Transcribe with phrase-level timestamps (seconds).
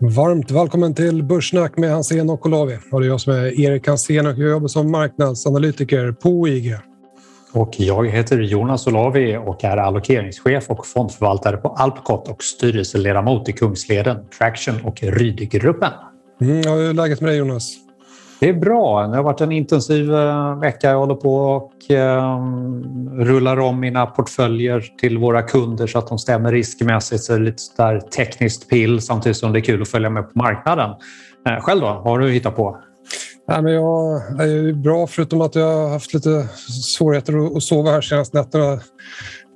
[0.00, 2.78] Varmt välkommen till Börssnack med Hansen och Olavi.
[2.92, 6.76] Och det är jag som är Erik Hansen och jag jobbar som marknadsanalytiker på IG.
[7.52, 13.52] Och jag heter Jonas Olavi och är allokeringschef och fondförvaltare på Alpcot och styrelseledamot i
[13.52, 15.92] Kungsleden, Traction och Rydgruppen.
[16.40, 17.85] Mm, hur är läget med dig Jonas?
[18.40, 19.06] Det är bra.
[19.06, 20.90] Det har varit en intensiv eh, vecka.
[20.90, 22.38] Jag håller på och eh,
[23.18, 27.22] rullar om mina portföljer till våra kunder så att de stämmer riskmässigt.
[27.24, 30.32] Så det är lite där tekniskt pill samtidigt som det är kul att följa med
[30.32, 30.90] på marknaden.
[31.48, 31.86] Eh, själv då?
[31.86, 32.78] Vad har du hittat på?
[33.48, 38.00] Nej, men jag är bra förutom att jag har haft lite svårigheter att sova här
[38.00, 38.80] senaste nätterna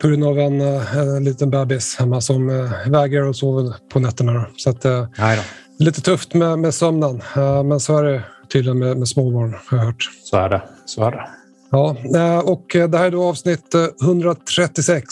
[0.03, 4.01] på grund av en, eh, en liten bebis hemma som eh, vägrar att sova på
[4.01, 4.47] nätterna.
[4.57, 5.07] Så att, eh,
[5.79, 7.23] lite tufft med, med sömnen,
[7.65, 8.23] men så är det
[8.53, 10.11] tydligen med, med småbarn har jag hört.
[10.25, 10.63] Så är det.
[10.85, 11.29] Så är det.
[11.73, 11.97] Ja,
[12.45, 15.05] och det här är då avsnitt 136.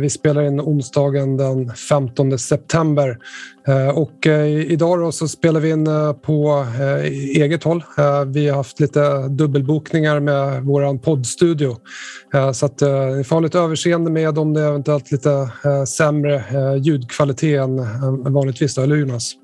[0.00, 3.18] Vi spelar in onsdagen den 15 september.
[3.94, 4.26] Och
[4.66, 5.86] idag då så spelar vi in
[6.22, 6.66] på
[7.34, 7.84] eget håll.
[8.26, 11.76] Vi har haft lite dubbelbokningar med vår poddstudio.
[12.52, 12.80] Så att
[13.16, 15.50] ni får ha lite överseende med om det är eventuellt lite
[15.88, 16.44] sämre
[16.78, 18.74] ljudkvalitet än vanligtvis.
[18.74, 19.34] Då, eller Jonas?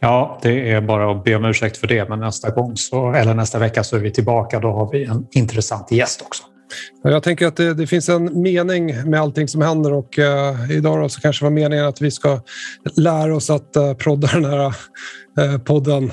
[0.00, 3.34] Ja, det är bara att be om ursäkt för det, men nästa gång så, eller
[3.34, 4.60] nästa vecka så är vi tillbaka.
[4.60, 6.42] Då har vi en intressant gäst också.
[7.02, 11.00] Jag tänker att det, det finns en mening med allting som händer och uh, idag
[11.00, 12.40] då så kanske var meningen att vi ska
[12.96, 14.66] lära oss att uh, prodda den här
[15.40, 16.12] uh, podden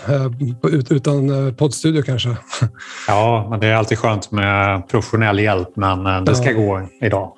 [0.63, 2.30] ut, utan poddstudio kanske.
[3.08, 6.58] Ja, men det är alltid skönt med professionell hjälp, men det ska ja.
[6.58, 7.33] gå idag.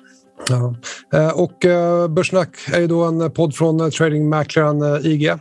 [0.48, 0.74] Ja.
[1.12, 5.32] Eh, och eh, Börssnack är ju då en podd från tradingmäklaren eh, IG.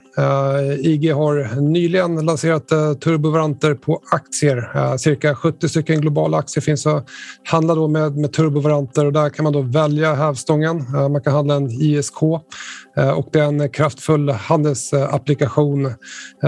[0.79, 2.67] IG har nyligen lanserat
[2.99, 4.97] turbovaranter på aktier.
[4.97, 7.09] Cirka 70 stycken globala aktier finns att
[7.43, 10.85] handla då med, med turbovaranter och där kan man då välja hävstången.
[10.91, 15.93] Man kan handla en ISK och det är en kraftfull handelsapplikation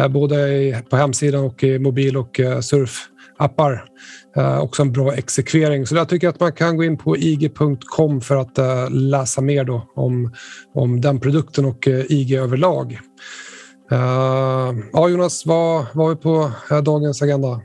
[0.09, 3.85] både på hemsidan och i mobil och surfappar.
[4.35, 5.85] Eh, också en bra exekvering.
[5.85, 9.41] Så där tycker jag att man kan gå in på ig.com för att eh, läsa
[9.41, 10.33] mer då om,
[10.73, 12.99] om den produkten och eh, IG överlag.
[14.93, 17.61] ja, Jonas, vad, vad har vi på dagens agenda?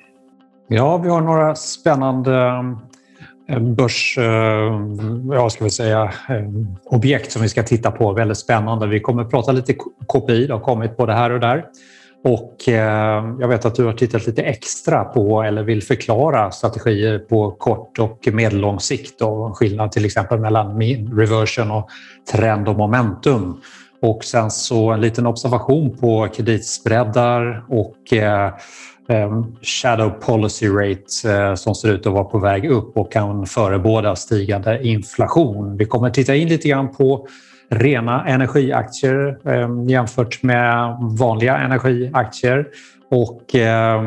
[0.69, 2.65] Ja, vi har några spännande
[3.61, 4.19] börs,
[5.33, 6.13] ja, ska vi säga,
[6.85, 8.13] objekt som vi ska titta på.
[8.13, 8.87] Väldigt spännande.
[8.87, 9.75] Vi kommer att prata lite
[10.09, 11.65] KPI, det har kommit både här och där.
[12.25, 17.19] Och eh, jag vet att du har tittat lite extra på eller vill förklara strategier
[17.19, 20.81] på kort och medellång sikt och skillnad till exempel mellan
[21.17, 21.89] reversion och
[22.33, 23.61] trend och momentum.
[24.03, 28.53] Och sen så en liten observation på kreditspreadar och eh,
[29.09, 34.17] eh, shadow policy rate som ser ut att vara på väg upp och kan förebåda
[34.17, 35.77] stigande inflation.
[35.77, 37.27] Vi kommer titta in lite grann på
[37.75, 42.67] rena energiaktier eh, jämfört med vanliga energiaktier
[43.11, 44.03] och eh,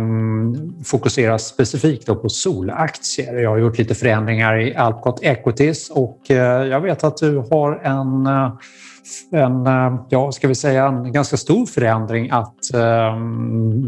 [0.85, 3.33] fokuserar specifikt på solaktier.
[3.33, 7.81] Jag har gjort lite förändringar i Alpcot Equities och eh, jag vet att du har
[7.83, 8.53] en eh,
[9.31, 13.19] en, eh, ja, ska vi säga, en ganska stor förändring att eh,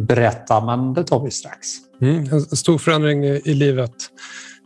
[0.06, 1.68] berätta, men det tar vi strax.
[2.02, 3.94] Mm, en stor förändring i livet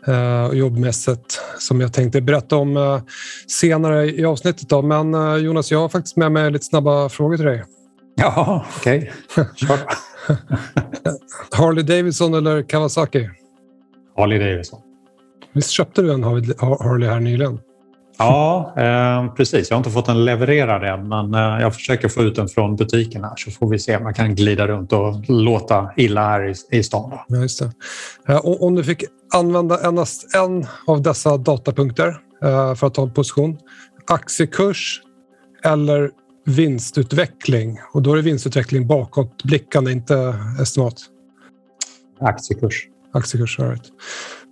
[0.08, 3.02] eh, jobbmässigt som jag tänkte berätta om eh,
[3.48, 4.70] senare i avsnittet.
[4.70, 4.82] Då.
[4.82, 7.64] Men eh, Jonas, jag har faktiskt med mig lite snabba frågor till dig.
[8.16, 9.12] Ja, okej.
[9.38, 9.78] Okay.
[11.52, 13.30] Harley Davidson eller Kawasaki?
[14.18, 14.80] Harley Davidson.
[15.54, 17.60] Visst köpte du en Harley här nyligen?
[18.18, 19.70] Ja, eh, precis.
[19.70, 22.76] Jag har inte fått den levererad än, men eh, jag försöker få ut den från
[22.76, 26.50] butiken här så får vi se om jag kan glida runt och låta illa här
[26.50, 27.12] i, i stan.
[27.28, 27.62] Ja, just.
[28.28, 29.04] Eh, om du fick
[29.34, 32.08] använda endast en av dessa datapunkter
[32.44, 33.58] eh, för att ta en position,
[34.08, 35.02] aktiekurs
[35.64, 36.10] eller
[36.46, 37.80] vinstutveckling.
[37.94, 40.96] Och då är det vinstutveckling bakåtblickande, inte estimat.
[42.22, 42.88] Aktiekurs.
[43.14, 43.84] Aktiekurs, right.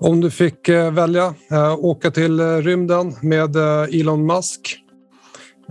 [0.04, 3.56] Om du fick eh, välja eh, åka till eh, rymden med
[3.92, 4.78] Elon Musk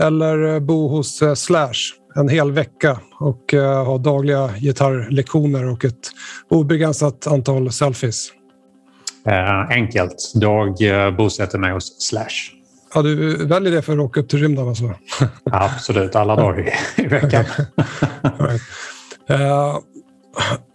[0.00, 1.72] eller bo hos Slash
[2.14, 3.52] en hel vecka och
[3.86, 6.10] ha dagliga gitarrlektioner och ett
[6.50, 8.32] obegränsat antal selfies?
[9.70, 10.32] enkelt.
[10.34, 10.76] Jag
[11.16, 12.52] bosätter mig hos Slash.
[12.94, 14.94] Ja, du väljer det för att åka upp till rymden alltså?
[15.50, 17.44] Absolut, alla dagar i, veckan.
[18.38, 18.62] right.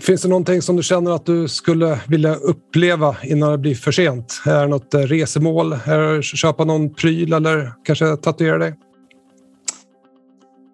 [0.02, 3.92] Finns det någonting som du känner att du skulle vilja uppleva innan det blir för
[3.92, 4.42] sent?
[4.46, 5.74] Är det något resemål?
[5.74, 8.75] Är det köpa någon pryl eller kanske tatuera dig?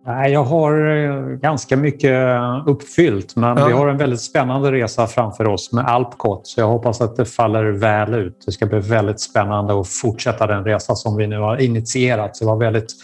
[0.06, 3.66] Nej, jag har eh, ganska mycket uppfyllt men ja.
[3.66, 7.26] vi har en väldigt spännande resa framför oss med Alpcot så jag hoppas att det
[7.26, 8.44] faller väl ut.
[8.46, 12.38] Det ska bli väldigt spännande att fortsätta den resa som vi nu har initierat.
[12.38, 12.96] Så det var väldigt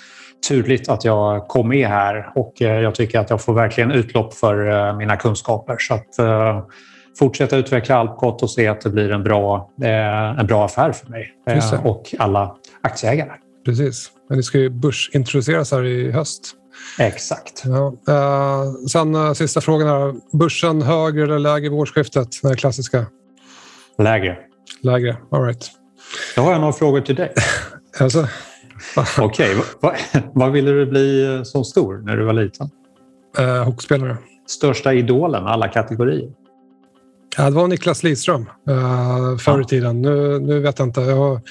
[0.47, 4.93] turligt att jag kom med här och jag tycker att jag får verkligen utlopp för
[4.93, 5.77] mina kunskaper.
[5.79, 6.15] Så att
[7.19, 9.71] fortsätta utveckla Alpcot och se att det blir en bra,
[10.39, 11.33] en bra affär för mig
[11.83, 13.31] och alla aktieägare.
[13.65, 14.11] Precis.
[14.29, 16.53] Men det ska ju börsintroduceras här i höst.
[16.99, 17.63] Exakt.
[17.65, 18.63] Ja.
[18.91, 19.87] Sen sista frågan.
[19.87, 20.37] Här.
[20.37, 22.27] Börsen högre eller lägre vid årsskiftet?
[22.41, 23.05] Den klassiska.
[23.97, 24.37] Lägre.
[24.81, 25.71] Lägre, all right.
[26.35, 27.33] Då har jag några frågor till dig.
[27.99, 28.27] alltså.
[29.19, 29.63] Okej, okay.
[29.79, 29.95] vad,
[30.33, 32.69] vad ville du bli eh, som stor när du var liten?
[33.39, 34.17] Uh, hockeyspelare.
[34.47, 36.31] Största idolen alla kategorier?
[37.37, 40.01] Ja, det var Niklas Lidström uh, förr i tiden.
[40.01, 41.01] Nu, nu vet jag inte.
[41.01, 41.41] Jag har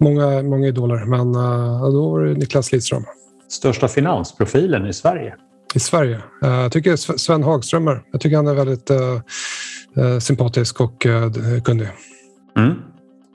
[0.00, 3.04] många, många idoler, men uh, då var det Niklas Lidström
[3.50, 5.34] största finansprofilen i Sverige?
[5.74, 6.22] I Sverige?
[6.42, 8.02] Eh, jag tycker Sven Hagströmer.
[8.12, 11.32] Jag tycker han är väldigt uh, sympatisk och uh,
[11.64, 11.88] kunnig.
[12.56, 12.74] Mm.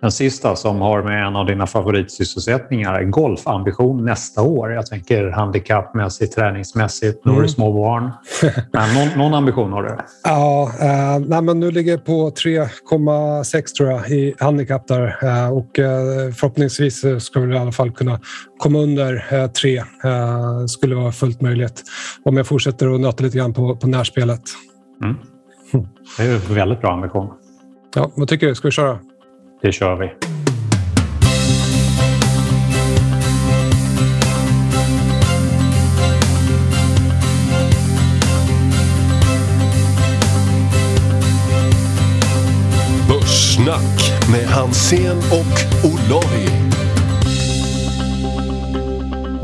[0.02, 4.72] Den sista som har med en av dina favoritsysselsättningar, golfambition nästa år.
[4.72, 8.12] Jag tänker handikappmässigt, träningsmässigt, nu har du små barn.
[8.74, 9.98] Men någon, någon, ambition har du?
[10.24, 15.54] Ja, eh, nej, men nu ligger jag på 3,6 tror jag i handikapp där eh,
[15.54, 18.20] och eh, förhoppningsvis skulle vi i alla fall kunna
[18.58, 19.78] komma under eh, 3.
[19.78, 21.84] Eh, skulle vara fullt möjligt
[22.24, 24.42] om jag fortsätter att nöta lite grann på, på närspelet.
[25.04, 25.16] Mm.
[26.18, 27.30] Det är en väldigt bra ambition.
[27.96, 28.56] Ja, vad tycker du?
[28.56, 29.00] Ska vi köra?
[29.62, 30.12] Det kör vi.
[43.10, 46.50] Börssnack med Hansen och Olavi.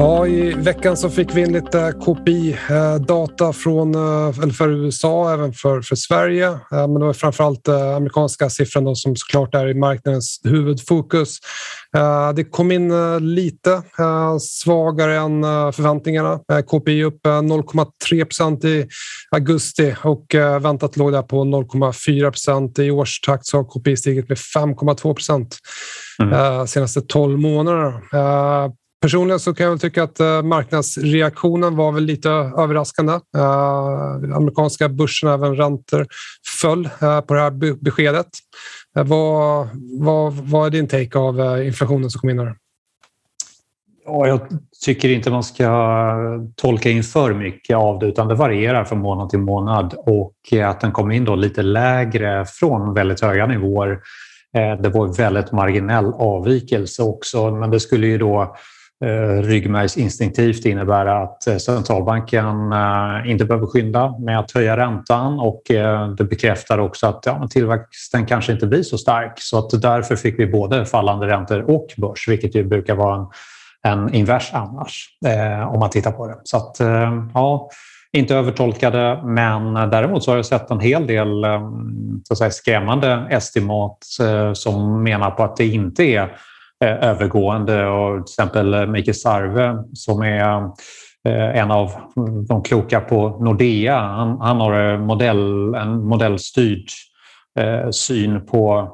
[0.01, 5.53] Ja, I veckan så fick vi in lite KPI-data från, eh, eller för USA, även
[5.53, 6.47] för, för Sverige.
[6.47, 11.37] Eh, men det var framförallt eh, amerikanska siffran då, som såklart är i marknadens huvudfokus.
[12.35, 12.93] Det kom in
[13.35, 13.81] lite
[14.39, 15.41] svagare än
[15.73, 16.39] förväntningarna.
[16.67, 18.87] KPI upp 0,3 procent i
[19.31, 20.25] augusti och
[20.61, 22.79] väntat låg där på 0,4 procent.
[22.79, 25.57] I årstakt så har KPI stigit med 5,2 procent
[26.21, 26.67] mm.
[26.67, 28.01] senaste 12 månaderna.
[29.01, 33.13] Personligen så kan jag tycka att eh, marknadsreaktionen var väl lite överraskande.
[33.13, 36.05] Eh, amerikanska börsen, även räntor,
[36.61, 38.27] föll eh, på det här beskedet.
[38.93, 39.67] Vad,
[39.99, 42.55] vad, vad är din take av inflationen som kom in här?
[44.05, 44.39] Ja, jag
[44.85, 45.69] tycker inte man ska
[46.55, 50.33] tolka in för mycket av det utan det varierar från månad till månad och
[50.63, 53.99] att den kom in då lite lägre från väldigt höga nivåer.
[54.53, 58.55] Det var väldigt marginell avvikelse också men det skulle ju då
[59.03, 65.61] Eh, ryggmärgsinstinktivt innebära att eh, centralbanken eh, inte behöver skynda med att höja räntan och
[66.17, 69.33] det bekräftar också att ja, tillväxten kanske inte blir så stark.
[69.35, 73.27] Så att därför fick vi både fallande räntor och börs, vilket ju brukar vara en,
[73.91, 75.07] en invers annars
[75.67, 76.37] om man tittar på det.
[76.43, 76.77] Så att
[77.33, 77.69] ja,
[78.11, 81.41] inte övertolkade, men däremot så har jag sett en hel del
[82.23, 83.97] så att säga, skrämmande estimat
[84.53, 86.37] som menar på att det inte är
[86.81, 87.87] Eh, övergående.
[87.87, 90.63] Och till exempel eh, Mikael Sarve som är
[91.27, 91.91] eh, en av
[92.47, 93.99] de kloka på Nordea.
[93.99, 96.85] Han, han har modell, en modellstyrd
[97.91, 98.89] syn på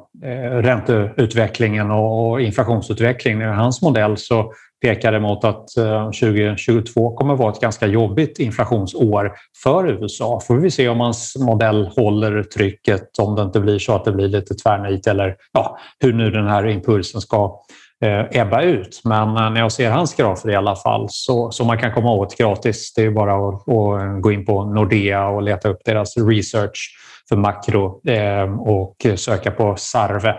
[0.62, 3.42] ränteutvecklingen och inflationsutvecklingen.
[3.42, 4.52] I hans modell så
[4.82, 9.32] pekade mot att eh, 2022 kommer att vara ett ganska jobbigt inflationsår
[9.64, 10.40] för USA.
[10.48, 14.12] Får vi se om hans modell håller trycket, om det inte blir så att det
[14.12, 17.60] blir lite tvärnit eller ja, hur nu den här impulsen ska
[18.06, 19.02] eh, ebba ut.
[19.04, 22.12] Men eh, när jag ser hans grafer i alla fall, så, som man kan komma
[22.12, 26.18] åt gratis, det är bara att, att gå in på Nordea och leta upp deras
[26.18, 26.98] research
[27.30, 30.36] för makro eh, och söka på Sarve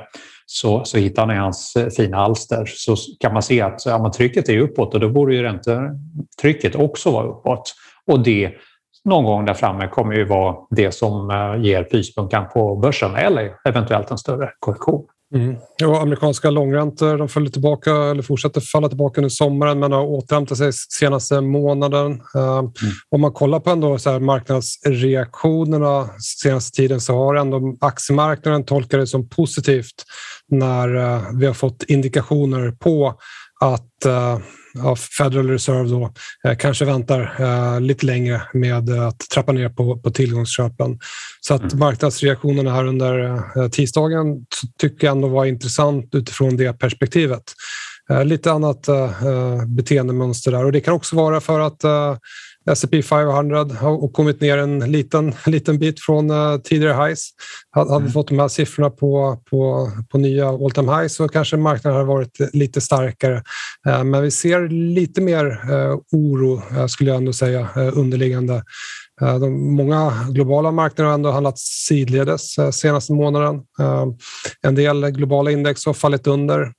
[0.50, 2.64] så, så hittar ni hans eh, fina alster.
[2.67, 7.11] Så kan man se att ja, trycket är uppåt och då borde ju räntetrycket också
[7.11, 7.75] vara uppåt.
[8.07, 8.52] Och det
[9.05, 13.55] någon gång där framme kommer ju vara det som eh, ger pyspunkan på börsen eller
[13.64, 15.07] eventuellt en större korrektion.
[15.35, 15.57] Mm.
[15.79, 20.59] Ja, amerikanska långräntor de följer tillbaka eller fortsätter falla tillbaka under sommaren men har återhämtat
[20.59, 22.13] sig senaste månaden.
[22.37, 22.71] Uh, mm.
[23.11, 26.11] Om man kollar på ändå så här marknadsreaktionerna
[26.43, 30.05] senaste tiden så har ändå aktiemarknaden tolkat det som positivt
[30.49, 33.15] när uh, vi har fått indikationer på
[33.61, 34.39] att uh,
[34.83, 36.13] ja, Federal Reserve då,
[36.45, 40.99] eh, kanske väntar eh, lite längre med att trappa ner på, på tillgångsköpen.
[41.41, 41.79] Så att mm.
[41.79, 43.25] marknadsreaktionerna här under
[43.57, 44.47] eh, tisdagen
[44.81, 47.43] tycker jag ändå var intressant utifrån det perspektivet.
[48.25, 48.87] Lite annat
[49.67, 51.85] beteendemönster där och det kan också vara för att
[52.73, 57.31] S&P 500 och kommit ner en liten, liten bit från uh, tidigare highs.
[57.71, 58.05] Hade, mm.
[58.05, 61.97] vi fått de här siffrorna på, på, på nya all time highs så kanske marknaden
[61.97, 63.43] hade varit lite starkare.
[63.89, 68.63] Uh, men vi ser lite mer uh, oro, skulle jag ändå säga, underliggande.
[69.21, 73.61] De många globala marknader har ändå handlat sidledes senaste månaden.
[74.63, 76.73] En del globala index har fallit under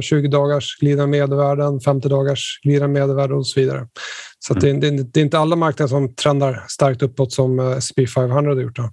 [0.00, 3.86] 20 dagars glidande medelvärden, 50 dagars glidande medelvärden och så vidare.
[4.38, 4.80] Så mm.
[4.80, 8.76] det, är inte alla marknader som trendar starkt uppåt som eh, S&P 500 har gjort.
[8.76, 8.90] Då.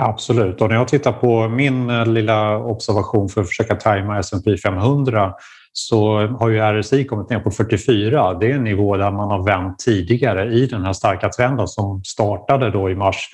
[0.00, 0.60] Absolut.
[0.60, 5.32] Och när jag tittar på min eh, lilla observation för att försöka tajma S&P 500
[5.76, 8.34] så har ju RSI kommit ner på 44.
[8.34, 12.04] Det är en nivå där man har vänt tidigare i den här starka trenden som
[12.04, 13.28] startade då i mars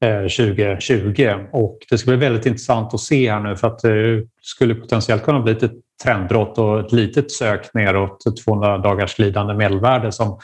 [0.00, 1.34] eh, 2020.
[1.52, 5.24] Och det ska bli väldigt intressant att se här nu för att det skulle potentiellt
[5.24, 5.72] kunna bli ett
[6.04, 10.38] trendbrott och ett litet sök neråt 200 dagars glidande medelvärde som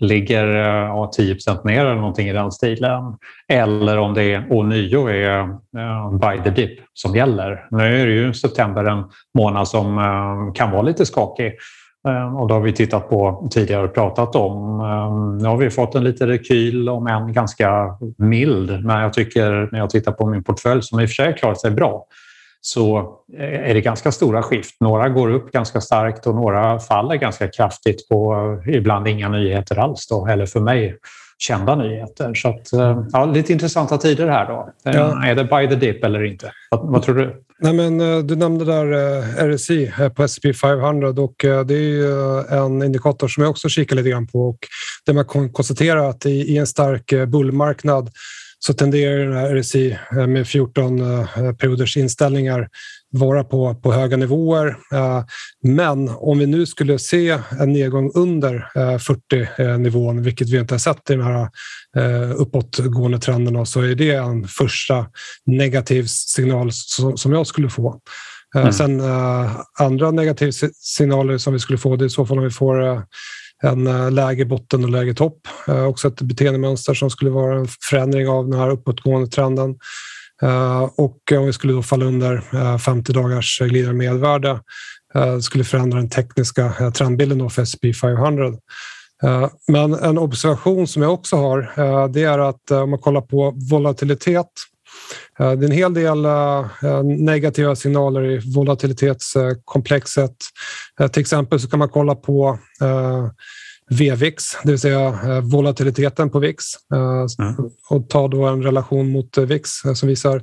[0.00, 3.16] ligger eh, ja, 10% ner eller någonting i den stilen.
[3.48, 7.66] Eller om det är ånyo är eh, uh, buy the dip som gäller.
[7.70, 9.04] Nu är det ju september en
[9.38, 11.52] månad som uh, kan vara lite skakig.
[12.08, 15.38] Uh, och det har vi tittat på tidigare och pratat om.
[15.42, 18.84] Nu har vi fått en liten rekyl, om än ganska mild.
[18.84, 21.60] Men jag tycker när jag tittar på min portfölj som i och för sig klarat
[21.60, 22.06] sig bra
[22.60, 24.80] så är det ganska stora skift.
[24.80, 28.36] Några går upp ganska starkt och några faller ganska kraftigt på
[28.66, 30.98] ibland inga nyheter alls, då, eller för mig
[31.38, 32.34] kända nyheter.
[32.34, 34.46] Så att, eh, ja, lite intressanta tider här.
[34.46, 34.90] Då.
[34.90, 35.26] Eh, ja.
[35.26, 36.52] Är det buy the dip eller inte?
[36.70, 37.42] Vad, vad tror du?
[37.58, 38.86] Nej, men, eh, du nämnde där
[39.48, 41.34] RSI på S&P 500 och
[41.66, 44.48] det är en indikator som jag också kikar lite grann på.
[44.48, 44.58] Och
[45.06, 48.10] där man kan konstatera att i en stark bullmarknad
[48.58, 52.68] så tenderar den här RSI eh, med 14 eh, perioders inställningar
[53.10, 54.76] vara på, på höga nivåer.
[54.92, 55.24] Eh,
[55.62, 61.10] men om vi nu skulle se en nedgång under 40-nivån, vilket vi inte har sett
[61.10, 61.48] i den här
[62.36, 65.06] uppåtgående trenden, så är det en första
[65.46, 66.72] negativ signal
[67.16, 68.00] som jag skulle få.
[68.56, 68.72] Mm.
[68.72, 69.00] Sen
[69.78, 73.02] andra negativa signaler som vi skulle få, det är i så fall om vi får
[73.62, 75.38] en eh, lägre botten och lägre topp.
[75.68, 79.76] Eh, också ett beteendemönster som skulle vara en förändring av den här uppåtgående trenden.
[80.42, 84.60] Eh, och om vi skulle då falla under 50 dagars glidande medvärde
[85.42, 88.52] skulle förändra den tekniska trendbilden för S&P 500.
[89.68, 94.46] Men en observation som jag också har det är att om man kollar på volatilitet
[95.38, 96.26] det är en hel del
[97.04, 100.36] negativa signaler i volatilitetskomplexet.
[101.12, 102.58] Till exempel så kan man kolla på
[103.90, 107.54] VVIX, det vill säga eh, volatiliteten på VIX mm.
[107.90, 110.42] och ta då en relation mot VIX som visar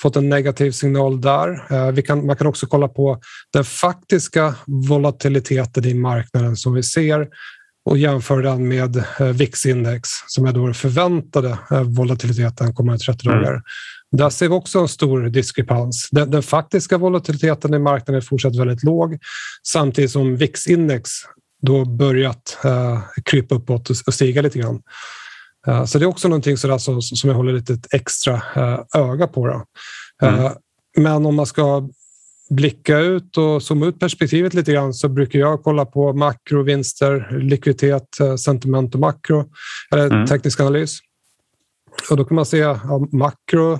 [0.00, 1.92] fått en negativ signal där.
[1.92, 3.20] Vi kan, man kan också kolla på
[3.52, 4.54] den faktiska
[4.88, 7.28] volatiliteten i marknaden som vi ser
[7.84, 13.42] och jämföra den med VIX-index som är då förväntade volatiliteten kommande 30 mm.
[13.42, 13.62] dagar.
[14.12, 16.08] Där ser vi också en stor diskrepans.
[16.10, 19.18] Den, den, faktiska volatiliteten i marknaden är fortsatt väldigt låg
[19.68, 21.10] samtidigt som VIX-index
[21.62, 24.82] då börjat uh, krypa uppåt och stiga lite grann.
[25.68, 29.26] Uh, så det är också någonting sådär som, som jag håller lite extra uh, öga
[29.26, 29.46] på.
[29.46, 29.64] Då.
[30.22, 30.52] Mm.
[30.96, 31.88] Men om man ska
[32.50, 38.08] blicka ut och zooma ut perspektivet lite grann så brukar jag kolla på makrovinster, likviditet,
[38.38, 39.44] sentiment och makro,
[39.92, 40.26] eller mm.
[40.26, 40.98] teknisk analys.
[42.10, 43.78] Och då kan man se ja, makro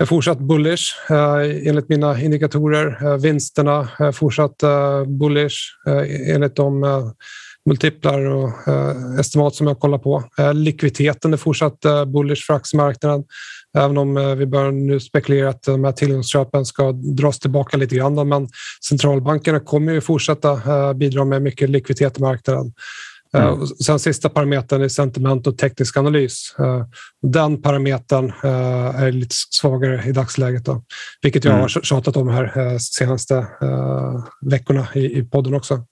[0.00, 3.06] är fortsatt bullish eh, enligt mina indikatorer.
[3.06, 5.56] Eh, vinsterna är fortsatt eh, bullish
[6.26, 6.84] enligt de
[7.66, 8.50] multiplar och
[9.20, 10.24] estimat som jag kollar på.
[10.54, 13.24] Likviditeten är fortsatt bullish för aktiemarknaden.
[13.78, 18.28] Även om vi börjar nu spekulera att de här tillgångsköpen ska dras tillbaka lite grann.
[18.28, 18.48] Men
[18.88, 22.72] centralbankerna kommer ju fortsätta bidra med mycket likviditet i marknaden.
[23.32, 23.48] Mm.
[23.48, 26.54] Eh, sen sista parametern är sentiment och teknisk analys.
[26.58, 26.84] Eh,
[27.22, 30.82] den parametern eh, är lite svagare i dagsläget, då,
[31.22, 31.62] vilket jag mm.
[31.62, 33.46] har tjatat om här senaste
[34.40, 35.84] veckorna i podden också.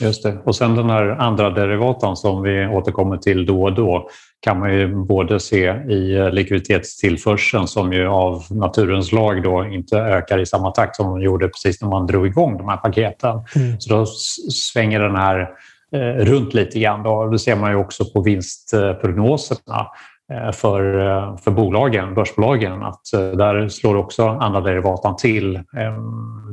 [0.00, 0.38] Just det.
[0.44, 4.08] Och sen den här andra derivatan som vi återkommer till då och då
[4.40, 10.38] kan man ju både se i likviditetstillförseln som ju av naturens lag då inte ökar
[10.38, 13.40] i samma takt som de gjorde precis när man drog igång de här paketen.
[13.56, 13.80] Mm.
[13.80, 14.06] Så då
[14.50, 15.48] svänger den här
[15.92, 17.02] Eh, runt lite grann.
[17.02, 17.26] Då.
[17.26, 19.86] Det ser man ju också på vinstprognoserna
[20.32, 25.60] Eh, för, eh, för bolagen, börsbolagen, att eh, där slår också andra derivatan till.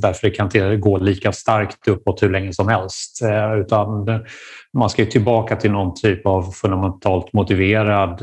[0.02, 3.22] Därför det kan inte gå lika starkt uppåt hur länge som helst.
[3.58, 4.08] Utan
[4.74, 8.22] man ska tillbaka till någon typ av fundamentalt motiverad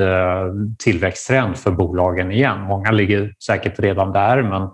[0.79, 2.61] tillväxttrend för bolagen igen.
[2.61, 4.69] Många ligger säkert redan där men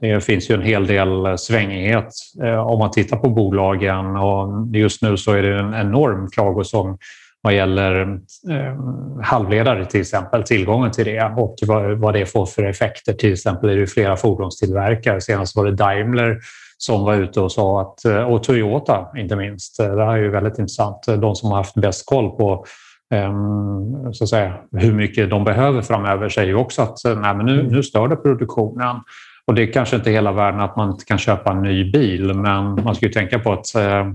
[0.00, 2.08] det finns ju en hel del svängighet
[2.66, 6.98] om man tittar på bolagen och just nu så är det en enorm klagosång
[7.42, 8.76] vad gäller eh,
[9.22, 13.12] halvledare till exempel, tillgången till det och vad, vad det får för effekter.
[13.12, 16.38] Till exempel är det flera fordonstillverkare, senast var det Daimler
[16.78, 20.30] som var ute och sa att, eh, och Toyota inte minst, det här är ju
[20.30, 22.64] väldigt intressant, de som har haft bäst koll på
[23.14, 27.62] um, så att säga, hur mycket de behöver framöver säger också att nej, men nu,
[27.70, 28.96] nu stör det produktionen.
[29.48, 32.34] Och det är kanske inte hela världen att man inte kan köpa en ny bil
[32.34, 34.06] men man ska ju tänka på att eh,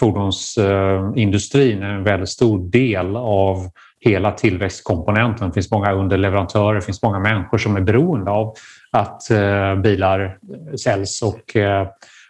[0.00, 3.70] fordonsindustrin är en väldigt stor del av
[4.00, 5.48] hela tillväxtkomponenten.
[5.48, 8.54] Det finns många underleverantörer, det finns många människor som är beroende av
[8.90, 10.38] att eh, bilar
[10.84, 11.88] säljs och eh,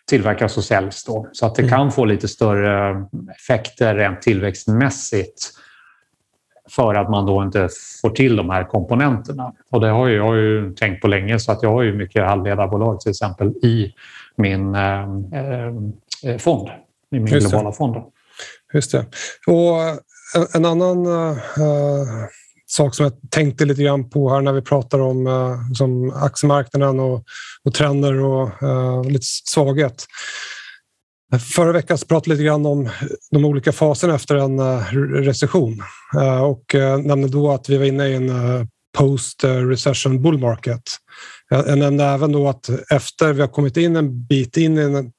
[0.09, 1.05] tillverkas och säljs.
[1.05, 1.29] Då.
[1.33, 3.05] Så att det kan få lite större
[3.37, 5.51] effekter rent tillväxtmässigt
[6.77, 7.69] för att man då inte
[8.03, 9.53] får till de här komponenterna.
[9.71, 13.01] Och det har jag ju tänkt på länge så att jag har ju mycket halvledarbolag
[13.01, 13.93] till exempel i
[14.37, 15.03] min eh,
[16.25, 16.69] eh, fond,
[17.11, 17.77] i min Just globala det.
[17.77, 17.97] fond.
[18.75, 19.07] Just det.
[19.47, 19.81] Och
[20.37, 21.37] en, en annan uh,
[22.67, 27.01] sak som jag tänkte lite grann på här när vi pratar om uh, som aktiemarknaden
[27.01, 27.25] och,
[27.65, 28.51] och trender och
[29.07, 30.07] lite svaghet.
[31.39, 32.89] Förra veckan pratade vi lite grann om
[33.31, 35.83] de olika faserna efter en eh, recession
[36.15, 38.31] eh, och eh, nämnde då att vi var inne i en
[38.99, 40.83] post recession bull market.
[41.49, 45.13] Jag nämnde även då att efter vi har kommit in en bit in i en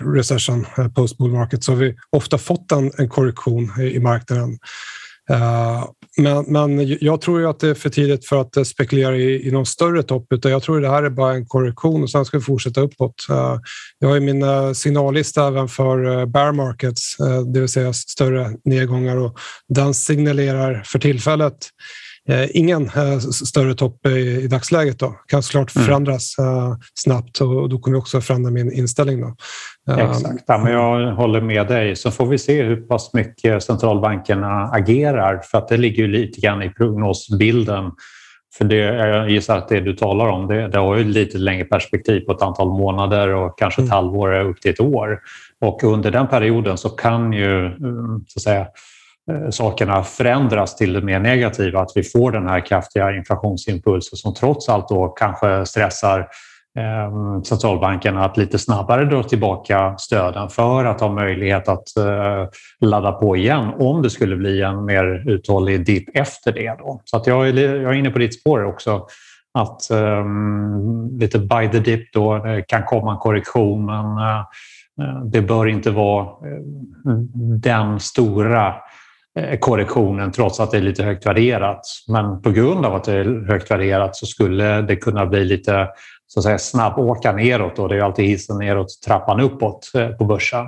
[0.00, 4.58] recession, post bull market, så har vi ofta fått en, en korrektion i, i marknaden.
[5.30, 5.84] Uh,
[6.16, 9.48] men, men jag tror ju att det är för tidigt för att eh, spekulera i,
[9.48, 12.10] i någon större topp, utan jag tror att det här är bara en korrektion och
[12.10, 13.26] sen ska vi fortsätta uppåt.
[13.30, 13.58] Eh,
[13.98, 17.16] jag har ju min eh, signallista även för bear markets,
[17.54, 19.38] det vill säga större nedgångar och
[19.68, 21.56] den signalerar för tillfället
[22.52, 24.98] ingen eh, större topp i, dagsläget.
[24.98, 25.14] Då.
[25.26, 25.86] kan såklart mm.
[25.86, 26.78] förändras mm.
[26.94, 29.20] snabbt och då kommer jag också förändra min inställning.
[29.20, 29.34] Då.
[29.94, 31.96] Exakt, ja, men jag håller med dig.
[31.96, 36.40] Så får vi se hur pass mycket centralbankerna agerar för att det ligger ju lite
[36.40, 37.90] grann i prognosbilden.
[38.58, 41.64] För det, jag gissar att det du talar om det, det har ju lite längre
[41.64, 43.94] perspektiv på ett antal månader och kanske ett mm.
[43.96, 45.18] halvår upp till ett år.
[45.60, 48.68] Och under den perioden så kan ju mm, så att säga, Eh,
[49.30, 54.34] Eh, sakerna förändras till det mer negativa, att vi får den här kraftiga inflationsimpulsen som
[54.34, 56.18] trots allt då kanske stressar
[56.78, 62.48] eh, centralbankerna att lite snabbare dra tillbaka stöden för att ha möjlighet att eh,
[62.80, 66.76] ladda på igen om det skulle bli en mer uthållig dipp efter det.
[66.78, 67.00] Då.
[67.04, 69.06] Så att jag, är, inne på ditt spår också
[69.58, 75.42] att um, lite by the dip då det kan komma en korrektion men uh, det
[75.42, 76.28] bör inte vara
[77.62, 78.74] den stora
[79.40, 81.80] Eh, korrektionen trots att det är lite högt värderat.
[82.08, 85.88] Men på grund av att det är högt värderat så skulle det kunna bli lite
[86.26, 87.78] så att säga, snabbåka neråt.
[87.78, 90.66] Och det är alltid hissen neråt, trappan uppåt eh, på börsen.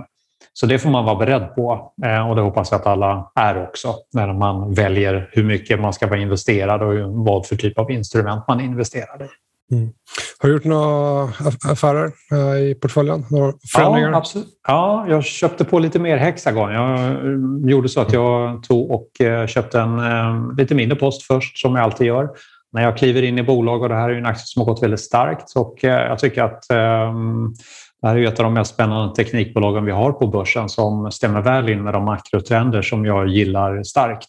[0.52, 3.62] Så det får man vara beredd på eh, och det hoppas jag att alla är
[3.62, 7.90] också när man väljer hur mycket man ska vara investerad och vad för typ av
[7.90, 9.28] instrument man investerar i.
[9.72, 9.92] Mm.
[10.38, 11.22] Har du gjort några
[11.68, 13.24] affärer eh, i portföljen?
[13.30, 14.10] Några förändringar?
[14.10, 14.48] Ja, absolut.
[14.68, 16.72] ja, jag köpte på lite mer Hexagon.
[16.72, 21.58] Jag eh, gjorde så att jag tog och eh, köpte en lite mindre post först,
[21.58, 22.30] som jag alltid gör.
[22.72, 24.82] När jag kliver in i bolag och det här är en aktie som har gått
[24.82, 27.54] väldigt starkt och jag tycker att ehm,
[28.02, 31.40] det här är ett av de mest spännande teknikbolagen vi har på börsen som stämmer
[31.40, 34.28] väl in med de makrotrender som jag gillar starkt.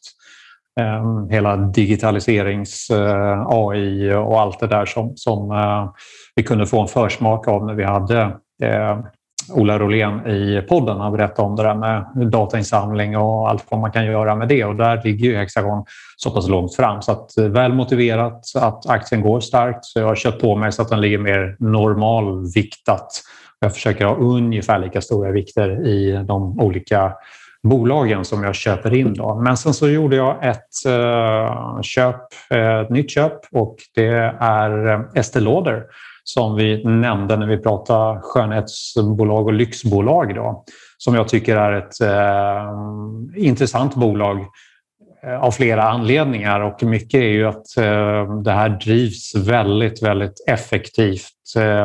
[0.79, 5.89] Ehm, hela digitaliserings-AI eh, och allt det där som, som eh,
[6.36, 8.21] vi kunde få en försmak av när vi hade
[8.63, 8.99] eh,
[9.53, 10.97] Ola Rolén i podden.
[10.97, 14.65] Han berättade om det där med datainsamling och allt vad man kan göra med det.
[14.65, 15.86] Och där ligger ju Hexagon
[16.17, 17.01] så pass långt fram.
[17.01, 19.86] Så att väl motiverat att aktien går starkt.
[19.86, 23.21] Så jag har köpt på mig så att den ligger mer normalviktat.
[23.59, 27.13] Jag försöker ha ungefär lika stora vikter i de olika
[27.63, 29.13] bolagen som jag köper in.
[29.13, 29.36] Då.
[29.36, 34.08] Men sen så gjorde jag ett eh, köp, ett nytt köp och det
[34.39, 35.84] är eh, Estée Lauder
[36.23, 40.36] som vi nämnde när vi pratade skönhetsbolag och lyxbolag.
[40.36, 40.63] Då,
[40.97, 44.39] som jag tycker är ett eh, intressant bolag
[45.23, 47.65] eh, av flera anledningar och mycket är ju att
[48.43, 51.30] det här drivs väldigt, väldigt effektivt.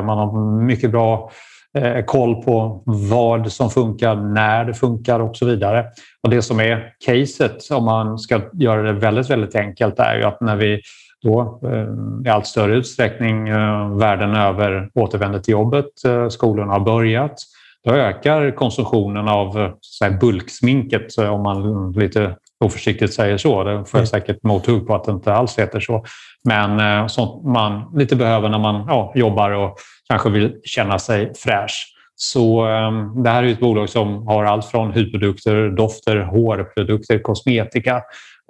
[0.05, 1.31] Man har mycket bra
[1.79, 5.85] eh, koll på vad som funkar, när det funkar och så vidare.
[6.23, 10.25] Och Det som är caset, om man ska göra det väldigt, väldigt enkelt, är ju
[10.25, 10.81] att när vi
[11.23, 16.81] då eh, i allt större utsträckning eh, världen över återvänder till jobbet, eh, skolorna har
[16.81, 17.38] börjat,
[17.85, 23.64] då ökar konsumtionen av så här, bulksminket, om man lite oförsiktigt säger så.
[23.64, 24.07] Det får jag mm.
[24.07, 26.05] säkert mothugg på att det inte alls heter så.
[26.44, 31.94] Men sånt man lite behöver när man ja, jobbar och kanske vill känna sig fräsch.
[32.21, 38.03] Så um, det här är ett bolag som har allt från hudprodukter, dofter, hårprodukter, kosmetika.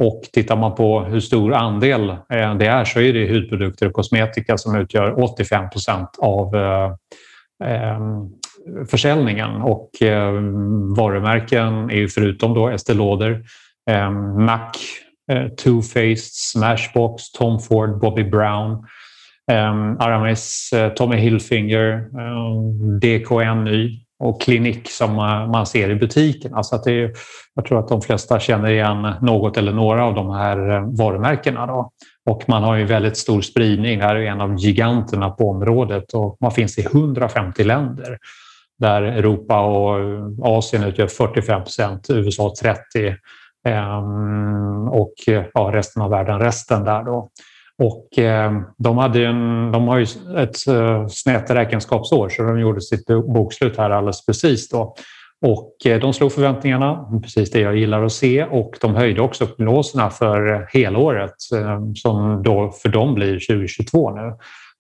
[0.03, 3.93] Och tittar man på hur stor andel eh, det är så är det hudprodukter och
[3.93, 6.93] kosmetika som utgör 85 procent av eh,
[7.65, 8.01] eh,
[8.91, 9.51] försäljningen.
[9.51, 10.33] Och eh,
[10.97, 13.41] varumärken är ju förutom då Estée Lauder, eh,
[13.89, 14.73] Ehm, Mac,
[15.33, 18.87] eh, Too Faced, Smashbox, Tom Ford, Bobby Brown,
[19.51, 25.15] ehm, Aramis, eh, Tommy Hilfinger, ehm, DKNY och Klinik som
[25.53, 26.55] man ser i butiken.
[26.55, 27.13] Alltså att det är,
[27.55, 31.67] jag tror att de flesta känner igen något eller några av de här eh, varumärkena.
[31.67, 31.91] Då.
[32.31, 33.99] Och man har ju väldigt stor spridning.
[33.99, 38.19] Det här är en av giganterna på området och man finns i 150 länder
[38.79, 43.17] där Europa och eh, Asien utgör 45 procent, USA 30
[43.65, 45.15] Ehm, och
[45.55, 47.05] ja, resten av världen resten där.
[47.05, 47.31] Då.
[47.83, 52.81] Och ehm, de, hade en, de har ju ett eh, snett räkenskapsår så de gjorde
[52.81, 54.69] sitt bokslut här alldeles precis.
[54.69, 54.95] Då.
[55.47, 59.47] Och eh, de slog förväntningarna, precis det jag gillar att se och de höjde också
[59.47, 64.33] prognoserna för helåret ehm, som då för dem blir 2022 nu.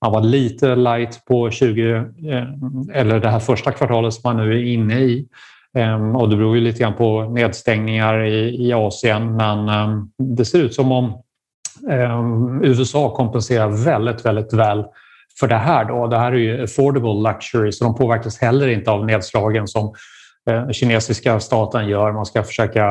[0.04, 2.04] Man var lite light på 20, eh,
[2.92, 5.28] eller det här första kvartalet som man nu är inne i.
[5.78, 10.44] Ehm, och det beror ju lite grann på nedstängningar i, i Asien men ehm, det
[10.44, 11.22] ser ut som om
[11.90, 14.84] ehm, USA kompenserar väldigt, väldigt väl
[15.40, 15.84] för det här.
[15.84, 16.06] Då.
[16.06, 19.94] Det här är ju affordable luxury så de påverkas heller inte av nedslagen som
[20.50, 22.12] eh, kinesiska staten gör.
[22.12, 22.86] Man ska försöka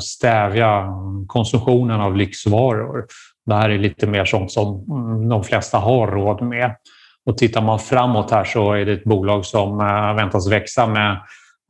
[0.00, 0.88] stävja
[1.26, 3.06] konsumtionen av lyxvaror.
[3.46, 6.76] Det här är lite mer sånt som mm, de flesta har råd med.
[7.26, 11.18] Och tittar man framåt här så är det ett bolag som eh, väntas växa med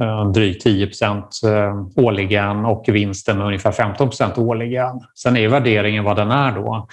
[0.03, 5.01] Eh, drygt 10 eh, årligen och vinsten med ungefär 15% årligen.
[5.15, 6.89] Sen är värderingen vad den är då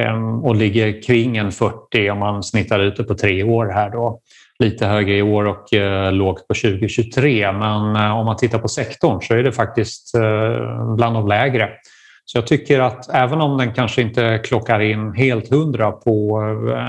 [0.00, 3.90] eh, och ligger kring en 40 om man snittar ut det på tre år här
[3.90, 4.20] då.
[4.58, 5.68] Lite högre i år och
[6.12, 10.12] lågt på 2023 men om man tittar på sektorn så är det faktiskt
[10.96, 11.70] bland de lägre.
[12.24, 16.38] Så jag tycker att även om den kanske inte klockar in helt hundra på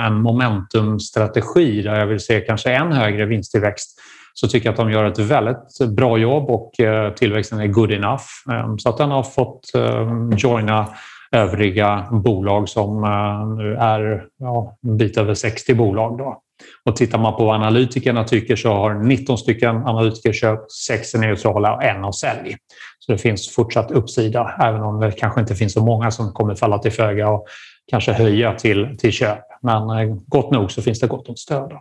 [0.08, 4.00] en momentumstrategi där jag vill se kanske än högre vinsttillväxt
[4.40, 7.92] så tycker jag att de gör ett väldigt bra jobb och eh, tillväxten är good
[7.92, 8.24] enough.
[8.52, 10.88] Ehm, så att den har fått ehm, joina
[11.32, 16.18] övriga bolag som eh, nu är ja, en bit över 60 bolag.
[16.18, 16.42] Då.
[16.86, 21.20] Och tittar man på vad analytikerna tycker så har 19 stycken analytiker köpt, 6 är
[21.20, 22.58] neutrala och en har sälj.
[23.00, 26.56] Så det finns fortsatt uppsida, även om det kanske inte finns så många som kommer
[26.56, 27.48] falla till föga och
[27.92, 29.40] kanske höja till, till köp.
[29.62, 31.72] Men eh, gott nog så finns det gott om stöd.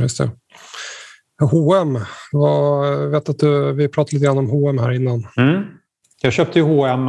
[0.00, 0.30] Just det.
[1.40, 1.98] H&M.
[2.32, 5.26] Jag vet att du, vi pratade lite grann om H&M här innan.
[5.36, 5.62] Mm.
[6.22, 7.06] Jag köpte ju H&M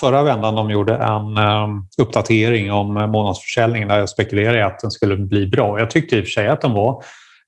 [0.00, 0.54] förra vändan.
[0.54, 5.46] De gjorde en eh, uppdatering om månadsförsäljningen där jag spekulerade i att den skulle bli
[5.46, 5.78] bra.
[5.78, 7.02] Jag tyckte i och för sig att den var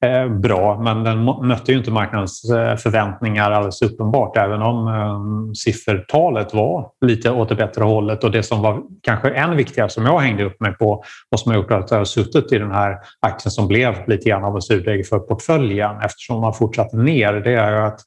[0.05, 5.55] Eh, bra, men den mötte ju inte marknadens eh, förväntningar alldeles uppenbart, även om ehm,
[5.55, 8.25] siffertalet var lite åt det bättre hållet.
[8.25, 11.53] Och det som var kanske än viktigare, som jag hängde upp mig på och som
[11.53, 14.55] har gjort att jag har suttit i den här aktien som blev lite grann av
[14.55, 18.01] en surdeg för portföljen eftersom man fortsatt ner, det är att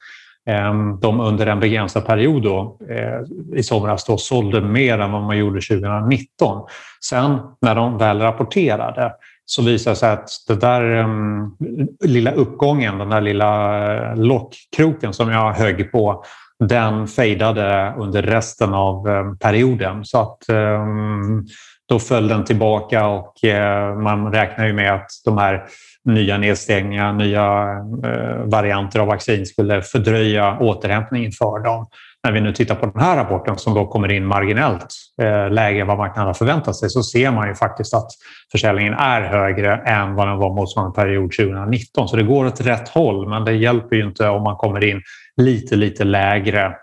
[0.50, 5.24] ehm, de under en begränsad period då, eh, i somras då, sålde mer än vad
[5.24, 6.68] man gjorde 2019.
[7.06, 9.12] Sen när de väl rapporterade
[9.46, 11.58] så visar det sig att den där um,
[12.04, 16.24] lilla uppgången, den där lilla eh, lockkroken som jag högg på,
[16.60, 20.06] den fejdade under resten av um, perioden.
[20.06, 21.46] Så att um,
[21.90, 25.64] då föll den tillbaka och uh, man räknar ju med att de här
[26.06, 27.74] nya nedstängningar, nya
[28.06, 31.88] uh, varianter av vaccin skulle fördröja återhämtningen för dem
[32.24, 34.88] när vi nu tittar på den här rapporten som då kommer in marginellt
[35.22, 38.08] eh, lägre än vad marknaden har förväntat sig så ser man ju faktiskt att
[38.52, 42.08] försäljningen är högre än vad den var motsvarande period 2019.
[42.08, 45.02] Så det går åt rätt håll men det hjälper ju inte om man kommer in
[45.42, 46.74] lite, lite lägre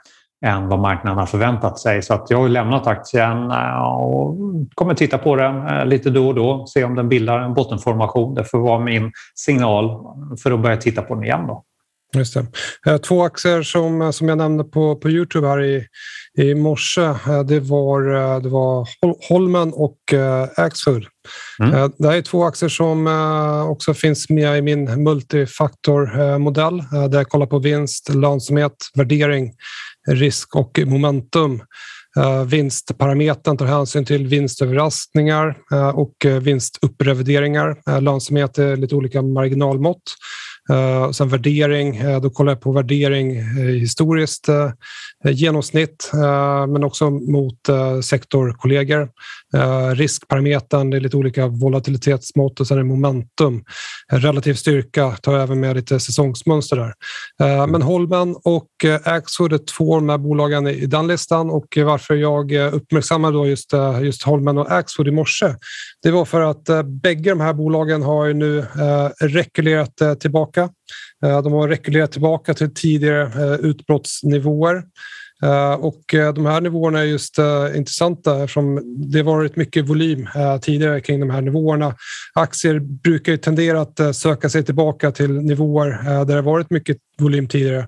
[0.47, 2.03] än vad marknaden har förväntat sig.
[2.03, 4.37] Så att jag har lämnat aktien eh, och
[4.75, 8.35] kommer titta på den eh, lite då och då, se om den bildar en bottenformation.
[8.35, 9.99] Det får vara min signal
[10.43, 11.47] för att börja titta på den igen.
[11.47, 11.65] Då.
[12.17, 12.47] Just det.
[12.87, 15.87] Eh, två aktier som, eh, som jag nämnde på, på Youtube här i,
[16.39, 18.01] i morse, eh, det var,
[18.41, 18.89] det var
[19.29, 19.99] Holmen och
[20.57, 21.07] Axfood.
[21.63, 21.93] Mm.
[21.99, 23.07] Det här är två aktier som
[23.71, 29.53] också finns med i min multifaktormodell där jag kollar på vinst, lönsamhet, värdering,
[30.09, 31.63] risk och momentum.
[32.47, 35.57] Vinstparametern tar hänsyn till vinstöverraskningar
[35.95, 38.01] och vinstupprevideringar.
[38.01, 40.03] Lönsamhet är lite olika marginalmått.
[40.71, 44.49] Uh, sen värdering, uh, då kollar jag på värdering uh, historiskt
[45.25, 46.11] genomsnitt
[46.69, 47.59] men också mot
[48.05, 49.09] sektorkollegor.
[49.95, 53.65] riskparametern, det är lite olika volatilitetsmått och sen är momentum.
[54.13, 57.67] Relativ styrka tar jag även med lite säsongsmönster där.
[57.67, 58.69] men Holmen och
[59.05, 63.47] Axfood är två av de här bolagen i den listan och varför jag uppmärksammade då
[63.47, 65.55] just, just Holmen och Axfood i morse,
[66.03, 68.65] det var för att bägge de här bolagen har nu
[69.21, 70.60] rekylerat tillbaka.
[71.25, 74.83] Eh, de har rekylerat tillbaka till tidigare eh, utbrottsnivåer.
[75.43, 76.03] Eh, och
[76.35, 77.39] de här nivåerna är just
[77.75, 78.81] intressanta eftersom
[79.13, 80.29] det varit mycket volym
[80.63, 81.95] tidigare kring de här nivåerna.
[82.35, 87.49] Aktier brukar ju tendera att söka sig tillbaka till nivåer där det varit mycket volym
[87.49, 87.87] tidigare.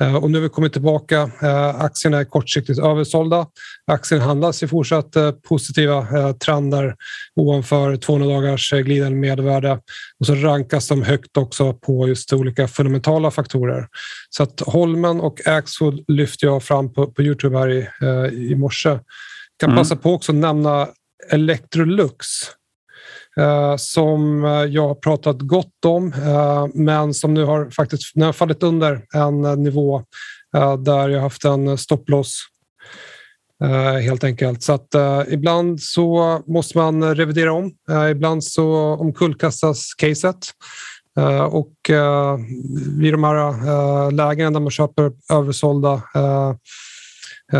[0.00, 1.30] Eh, och nu har vi kommit tillbaka.
[1.42, 3.46] Eh, aktierna är kortsiktigt översålda.
[3.86, 6.94] Aktien handlas i fortsatt eh, positiva trender
[7.36, 9.80] ovanför 200 dagars glidande medelvärde
[10.20, 13.86] och så rankas de högt också på just olika fundamentala faktorer.
[14.30, 17.88] Så att Holmen och Axfood lyfter jag fram på, på Youtube här i,
[18.50, 18.98] i morse.
[19.58, 19.76] Kan mm.
[19.76, 20.88] passa på också att nämna
[21.30, 22.26] Electrolux
[23.36, 28.24] Eh, som eh, jag har pratat gott om, eh, men som nu har faktiskt nu
[28.24, 30.02] har fallit under en nivå
[30.78, 32.40] där jag haft en stopploss
[34.02, 34.62] helt enkelt.
[34.62, 34.94] Så att
[35.28, 37.72] ibland så måste man revidera om.
[38.10, 40.46] ibland så omkullkastas caset.
[41.50, 41.74] och
[42.98, 46.02] vid de här lägena där man köper översålda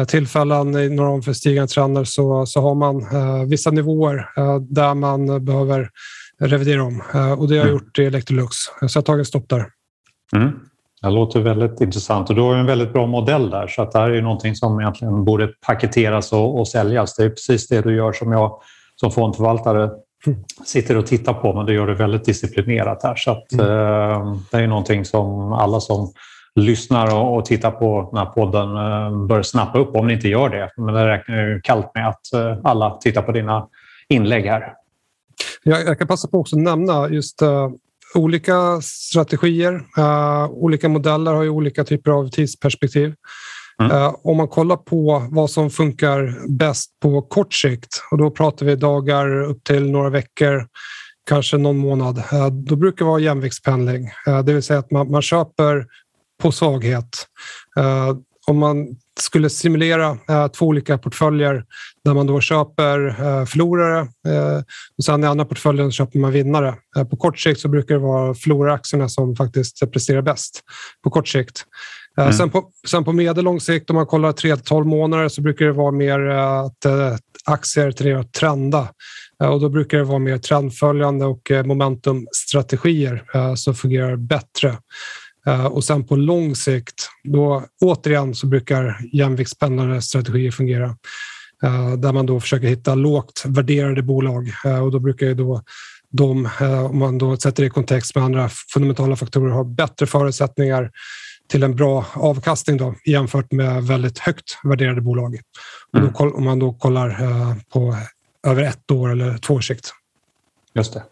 [0.08, 5.44] tillfällen inom för stigande trender så, så har man eh, vissa nivåer eh, där man
[5.44, 5.90] behöver
[6.40, 7.72] revidera om eh, och det har jag mm.
[7.72, 8.56] gjort i Electrolux.
[8.56, 9.66] Så jag har tagit stopp där.
[10.36, 10.60] Mm.
[11.02, 13.98] Det låter väldigt intressant och du har en väldigt bra modell där så att det
[13.98, 17.16] här är någonting som egentligen borde paketeras och, och säljas.
[17.16, 18.60] Det är precis det du gör som jag
[18.96, 19.90] som fondförvaltare
[20.26, 20.38] mm.
[20.64, 23.66] sitter och tittar på men du gör det väldigt disciplinerat här så att mm.
[23.66, 26.12] eh, det är någonting som alla som
[26.60, 30.48] lyssnar och, tittar på den här podden eh, bör snappa upp om ni inte gör
[30.48, 30.70] det.
[30.76, 33.68] Men det räknar ju kallt med att eh, alla tittar på dina
[34.08, 34.72] inlägg här.
[35.62, 37.70] Jag, jag kan passa på också att nämna just uh,
[38.14, 39.74] olika strategier.
[39.98, 43.14] Uh, olika modeller har ju olika typer av tidsperspektiv.
[43.80, 43.92] Mm.
[43.92, 48.66] Uh, om man kollar på vad som funkar bäst på kort sikt och då pratar
[48.66, 50.66] vi dagar upp till några veckor
[51.28, 52.22] kanske någon månad.
[52.52, 54.10] Då brukar det vara jämviktspendling,
[54.44, 55.86] det vill säga att man, man köper
[56.42, 57.26] på svaghet.
[57.78, 58.86] Uh, om man
[59.20, 61.64] skulle simulera uh, två olika portföljer
[62.04, 64.00] där man då köper uh, förlorare
[64.98, 66.74] och sen i andra portföljen köper man vinnare.
[67.10, 70.60] på kort sikt så brukar det vara förloraraktierna som faktiskt presterar bäst
[71.04, 71.64] på kort sikt.
[72.20, 72.32] Mm.
[72.32, 75.92] Sen, på, sen på medellång sikt, om man kollar 3-12 månader, så brukar det vara
[75.92, 76.86] mer att
[77.44, 78.88] aktier tenderar att trenda.
[79.44, 83.24] Och då brukar det vara mer trendföljande och momentumstrategier
[83.56, 84.76] som fungerar bättre.
[85.46, 90.96] Eh, och sen på lång sikt, då återigen så brukar jämviktspendlande strategier fungera.
[91.62, 95.62] Eh, där man då försöker hitta lågt värderade bolag eh, och då brukar ju då
[96.14, 96.48] de,
[96.90, 100.90] om man då sätter det i kontext med andra fundamentala faktorer, ha bättre förutsättningar
[101.48, 105.40] till en bra avkastning då, jämfört med väldigt högt värderade bolag.
[105.96, 106.08] Mm.
[106.08, 107.16] Och då, om man då kollar
[107.72, 107.96] på
[108.46, 109.92] över ett år eller två års sikt.
[110.74, 111.02] Just det.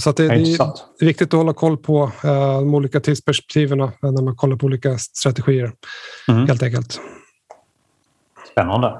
[0.00, 2.10] Så det, det, är viktigt att hålla koll på uh,
[2.58, 5.72] de olika tidsperspektiven när man kollar på olika strategier.
[6.28, 6.46] Mm.
[6.46, 7.00] Helt enkelt.
[8.52, 8.98] Spännande.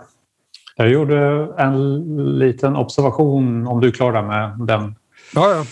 [0.76, 2.04] Jag gjorde en
[2.38, 4.94] liten observation, om du är klar med den.
[5.34, 5.64] Ja, ja.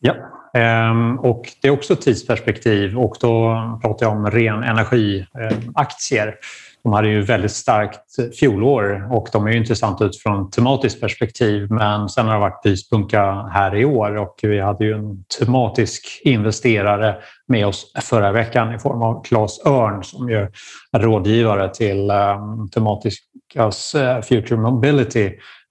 [0.00, 0.14] ja.
[0.54, 6.34] Ehm, och det är också tidsperspektiv och då pratar jag om ren energiaktier.
[6.84, 12.26] De hade ju väldigt starkt fjolår och de är intressanta utifrån tematiskt perspektiv men sen
[12.26, 17.16] har det varit pyspunka här i år och vi hade ju en tematisk investerare
[17.48, 20.48] med oss förra veckan i form av Claes Örn som ju
[20.92, 25.26] är rådgivare till um, Tematiskas uh, Future Mobility.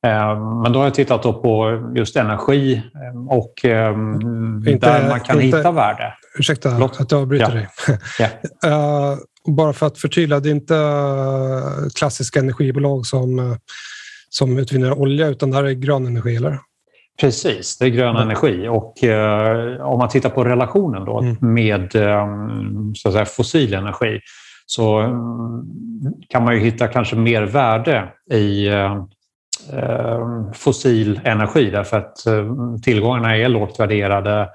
[0.08, 2.82] Um, men då har jag tittat på just energi
[3.13, 6.13] um, och inte, där man kan inte, hitta värde.
[6.39, 7.02] Ursäkta Förlåt?
[7.02, 7.54] att jag avbryter ja.
[7.54, 7.67] dig.
[8.62, 9.17] Ja.
[9.47, 13.56] bara för att förtydliga, det är inte eh, klassiska energibolag som, eh,
[14.30, 16.60] som utvinner olja utan det här är grön energi, eller?
[17.21, 18.21] Precis, det är grön mm.
[18.21, 21.38] energi och eh, om man tittar på relationen då mm.
[21.41, 22.27] med eh,
[22.95, 24.19] så att säga, fossil energi
[24.65, 25.63] så mm,
[26.30, 29.06] kan man ju hitta kanske mer värde i eh,
[30.54, 32.17] fossil energi därför att
[32.84, 34.49] tillgångarna är lågt värderade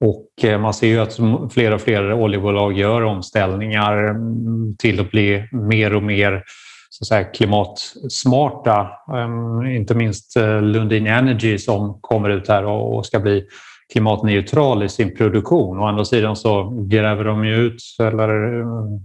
[0.00, 1.18] och eh, man ser ju att
[1.52, 6.44] fler och fler oljebolag gör omställningar mm, till att bli mer och mer
[6.90, 8.90] så att säga, klimatsmarta.
[9.14, 13.46] Ehm, inte minst eh, Lundin Energy som kommer ut här och ska bli
[13.92, 15.78] klimatneutral i sin produktion.
[15.78, 19.00] Å andra sidan så gräver de ut eller mm,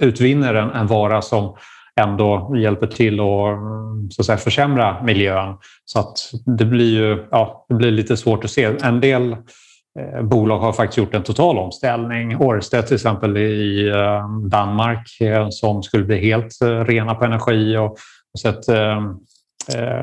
[0.00, 1.56] utvinner en, en vara som
[2.00, 5.56] ändå hjälper till att, mm, så att säga, försämra miljön.
[5.84, 6.18] Så att
[6.58, 8.64] det blir ju ja, det blir lite svårt att se.
[8.82, 9.36] En del
[9.98, 12.36] Eh, bolag har faktiskt gjort en total omställning.
[12.36, 17.92] Årstedt till exempel i eh, Danmark eh, som skulle bli helt rena på energi och,
[18.32, 18.64] och sett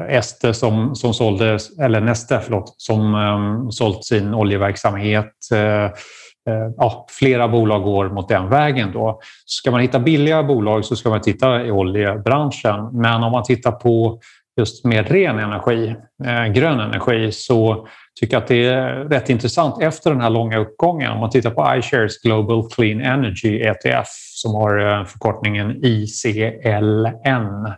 [0.09, 5.31] Este som, som sålde, eller Neste förlåt, som um, sålt sin oljeverksamhet.
[6.77, 8.91] Ja, flera bolag går mot den vägen.
[8.93, 9.19] Då.
[9.45, 12.89] Ska man hitta billiga bolag så ska man titta i oljebranschen.
[12.93, 14.19] Men om man tittar på
[14.57, 15.95] just mer ren energi,
[16.53, 17.87] grön energi, så
[18.19, 21.11] tycker att det är rätt intressant efter den här långa uppgången.
[21.11, 27.73] Om man tittar på iShares Global Clean Energy ETF som har eh, förkortningen ICLN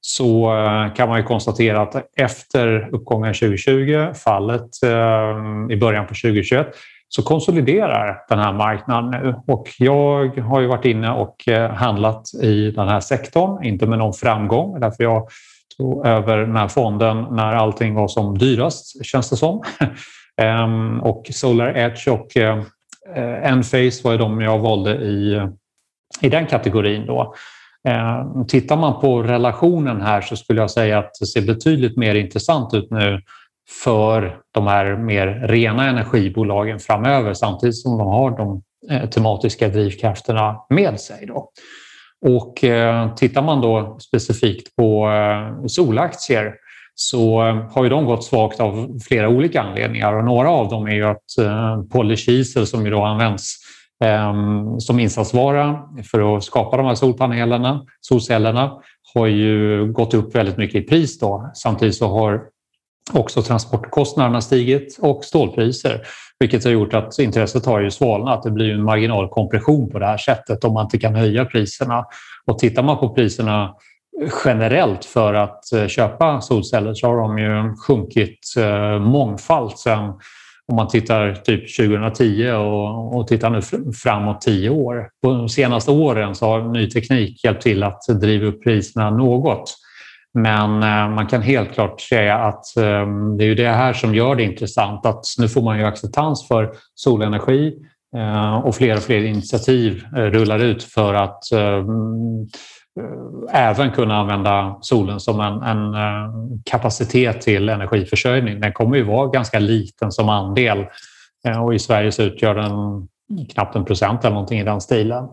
[0.00, 6.14] så eh, kan man ju konstatera att efter uppgången 2020, fallet eh, i början på
[6.14, 6.66] 2021,
[7.08, 9.34] så konsoliderar den här marknaden nu.
[9.46, 11.36] Och jag har ju varit inne och
[11.70, 15.28] handlat i den här sektorn, inte med någon framgång, därför jag
[15.76, 19.62] så över den här fonden när allting var som dyrast, känns det som.
[20.42, 22.62] Ehm, och Solar Edge och eh,
[23.50, 25.48] Enphase var ju de jag valde i,
[26.20, 27.06] i den kategorin.
[27.06, 27.34] Då.
[27.88, 32.14] Ehm, tittar man på relationen här så skulle jag säga att det ser betydligt mer
[32.14, 33.20] intressant ut nu
[33.84, 40.56] för de här mer rena energibolagen framöver samtidigt som de har de eh, tematiska drivkrafterna
[40.68, 41.26] med sig.
[41.26, 41.50] Då.
[42.22, 46.54] Och eh, tittar man då specifikt på eh, solaktier
[46.94, 50.86] så eh, har ju de gått svagt av flera olika anledningar och några av dem
[50.86, 53.56] är ju att eh, polykisel som ju då används
[54.04, 58.72] ehm, som insatsvara för att skapa de här solpanelerna, solcellerna
[59.14, 61.50] har ju gått upp väldigt mycket i pris då.
[61.54, 62.42] Samtidigt så har
[63.12, 66.00] också transportkostnaderna stigit och stålpriser,
[66.38, 68.42] vilket har gjort att intresset har ju svalnat.
[68.42, 72.04] Det blir en marginalkompression på det här sättet om man inte kan höja priserna.
[72.46, 73.74] Och tittar man på priserna
[74.44, 80.12] generellt för att eh, köpa solceller så har de ju sjunkit eh, mångfalt sen
[80.66, 83.60] om man tittar typ 2010 och, och tittar nu
[83.92, 85.08] framåt tio år.
[85.22, 89.74] På de senaste åren så har ny teknik hjälpt till att driva upp priserna något.
[90.34, 93.06] Men eh, man kan helt klart säga att eh,
[93.38, 96.48] det är ju det här som gör det intressant att nu får man ju acceptans
[96.48, 97.74] för solenergi
[98.16, 101.42] eh, och fler och fler initiativ rullar ut för att
[103.50, 105.94] även kunna använda solen som en, en
[106.64, 108.60] kapacitet till energiförsörjning.
[108.60, 110.86] Den kommer ju vara ganska liten som andel
[111.62, 112.72] och i Sverige så utgör den
[113.54, 115.24] knappt en procent eller någonting i den stilen.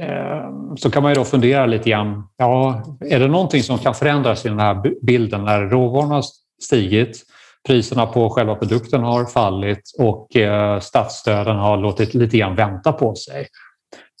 [0.00, 0.76] Ehm.
[0.76, 2.28] Så kan man ju då fundera lite grann.
[2.36, 6.24] Ja, är det någonting som kan förändras i den här bilden när råvarorna har
[6.62, 7.22] stigit,
[7.66, 13.14] priserna på själva produkten har fallit och eh, statsstöden har låtit lite grann vänta på
[13.14, 13.46] sig.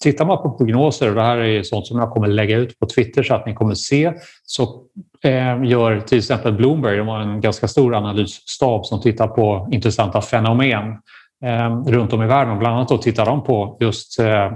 [0.02, 2.86] Tittar man på prognoser, och det här är sånt som jag kommer lägga ut på
[2.86, 4.12] Twitter så att ni kommer se,
[4.44, 4.62] så
[5.24, 10.20] eh, gör till exempel Bloomberg, de har en ganska stor analysstab som tittar på intressanta
[10.20, 10.98] fenomen
[11.44, 12.58] ehm, runt om i världen.
[12.58, 14.52] Bland annat då tittar de på just eh,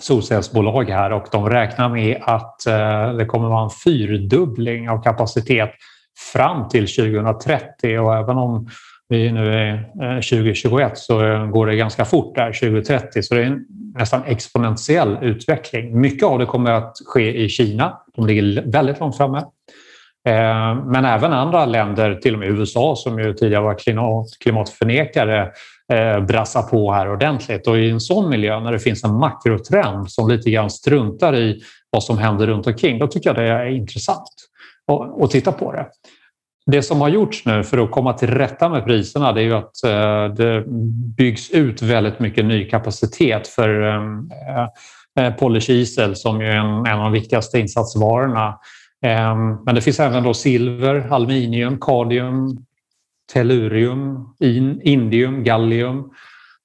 [0.00, 5.70] solcellsbolag här och de räknar med att eh, det kommer vara en fyrdubbling av kapacitet
[6.32, 8.68] fram till 2030 och även om
[9.08, 13.40] vi nu är eh, 2021 så eh, går det ganska fort där 2030 så det
[13.40, 16.00] är en nästan exponentiell utveckling.
[16.00, 17.98] Mycket av det kommer att ske i Kina.
[18.16, 19.44] De ligger väldigt långt framme.
[20.84, 23.76] Men även andra länder, till och med USA som ju tidigare var
[24.40, 25.50] klimatförnekare,
[25.88, 27.66] Eh, brassa på här ordentligt.
[27.66, 31.62] Och i en sån miljö, när det finns en makrotrend som lite grann struntar i
[31.90, 34.28] vad som händer runt omkring, då tycker jag det är intressant
[35.22, 35.86] att, titta på det.
[36.66, 39.54] Det som har gjorts nu för att komma till rätta med priserna det är ju
[39.54, 40.64] att eh, det
[41.16, 43.96] byggs ut väldigt mycket ny kapacitet för
[45.18, 48.58] eh, polykisel som är en, en av de viktigaste insatsvarorna.
[49.64, 52.58] Men det finns även då silver, aluminium, kadmium,
[53.32, 54.34] tellurium,
[54.84, 56.10] indium, gallium,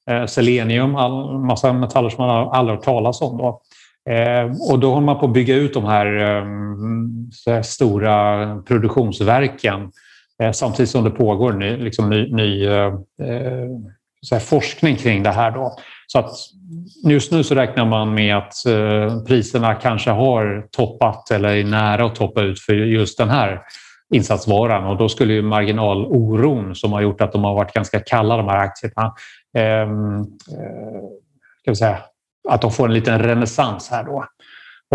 [0.10, 3.38] eh, selenium, all, massa metaller som man aldrig hört talas om.
[3.38, 3.62] Då.
[4.10, 6.46] Eh, och då håller man på att bygga ut de här, eh,
[7.46, 9.92] här stora produktionsverken
[10.44, 12.94] eh, samtidigt som det pågår ny, liksom ny, ny eh,
[14.22, 15.52] så forskning kring det här.
[15.52, 15.76] Då.
[16.08, 16.32] Så att
[17.04, 18.54] just nu så räknar man med att
[19.28, 23.62] priserna kanske har toppat eller är nära att toppa ut för just den här
[24.14, 28.38] insatsvaran och då skulle ju marginaloron som har gjort att de har varit ganska kalla
[28.38, 29.14] de här aktierna,
[29.58, 31.02] ehm, eh,
[31.62, 31.98] ska vi säga,
[32.50, 34.26] att de får en liten renässans här då.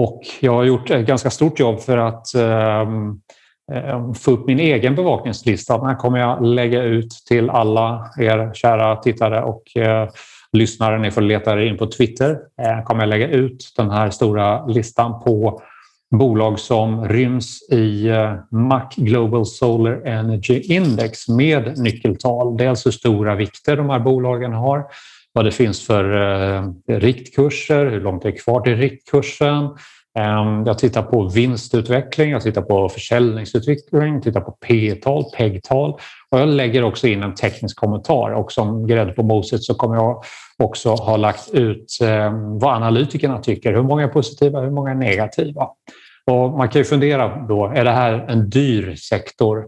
[0.01, 4.95] Och jag har gjort ett ganska stort jobb för att eh, få upp min egen
[4.95, 5.79] bevakningslista.
[5.79, 10.09] Den här kommer jag lägga ut till alla er kära tittare och eh,
[10.53, 10.99] lyssnare.
[10.99, 12.39] Ni får leta er in på Twitter.
[12.63, 15.63] Eh, kommer jag lägga ut den här stora listan på
[16.13, 22.57] bolag som ryms i eh, MAC Global Solar Energy Index med nyckeltal.
[22.57, 24.85] Dels hur alltså stora vikter de här bolagen har,
[25.33, 26.05] vad det finns för
[26.57, 29.69] eh, riktkurser, hur långt det är kvar till riktkursen.
[30.19, 35.91] Ehm, jag tittar på vinstutveckling, jag tittar på försäljningsutveckling, tittar på P-tal, PEG-tal
[36.31, 39.97] och jag lägger också in en teknisk kommentar och som grädde på moset så kommer
[39.97, 40.23] jag
[40.59, 43.73] också ha lagt ut ehm, vad analytikerna tycker.
[43.73, 45.69] Hur många är positiva, hur många är negativa?
[46.27, 49.67] Och man kan ju fundera då, är det här en dyr sektor?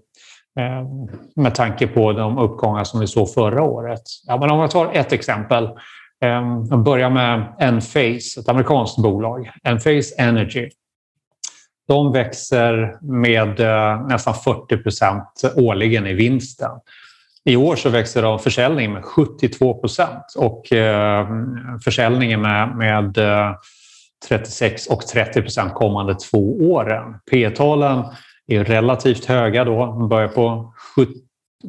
[0.60, 0.88] Eh,
[1.36, 4.02] med tanke på de uppgångar som vi såg förra året.
[4.26, 5.64] Ja, men om jag tar ett exempel.
[6.24, 9.50] Eh, jag börjar med Enphase, ett amerikanskt bolag.
[9.64, 10.68] Enphase Energy.
[11.88, 16.70] De växer med eh, nästan 40 procent årligen i vinsten.
[17.44, 20.66] I år så växer de försäljningen med 72 procent och
[21.84, 23.18] försäljningen med, med
[24.28, 27.14] 36 och 30 procent kommande två åren.
[27.30, 28.04] P-talen
[28.46, 29.86] är relativt höga då.
[29.86, 31.12] De börjar på 70,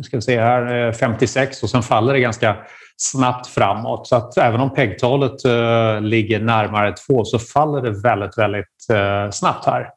[0.04, 2.56] ska vi se här, eh, 56 och sen faller det ganska
[2.98, 4.08] snabbt framåt.
[4.08, 9.32] Så att även om PEG-talet eh, ligger närmare 2 så faller det väldigt, väldigt eh,
[9.32, 9.90] snabbt här.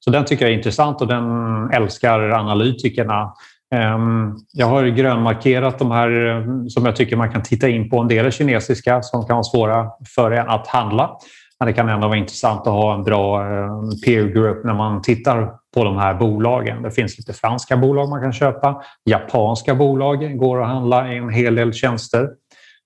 [0.00, 1.24] Så den tycker jag är intressant och den
[1.72, 3.32] älskar analytikerna.
[3.74, 7.98] Ehm, jag har grönmarkerat de här som jag tycker man kan titta in på.
[7.98, 11.18] En del är kinesiska som kan vara svåra för en att handla.
[11.62, 15.02] Men det kan ändå vara intressant att ha en bra eh, peer group när man
[15.02, 16.82] tittar på de här bolagen.
[16.82, 18.82] Det finns lite franska bolag man kan köpa.
[19.10, 22.28] Japanska bolag går att handla i en hel del tjänster.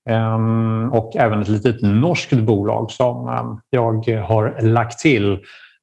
[0.08, 5.38] Ehm, och även ett litet norskt bolag som ehm, jag har lagt till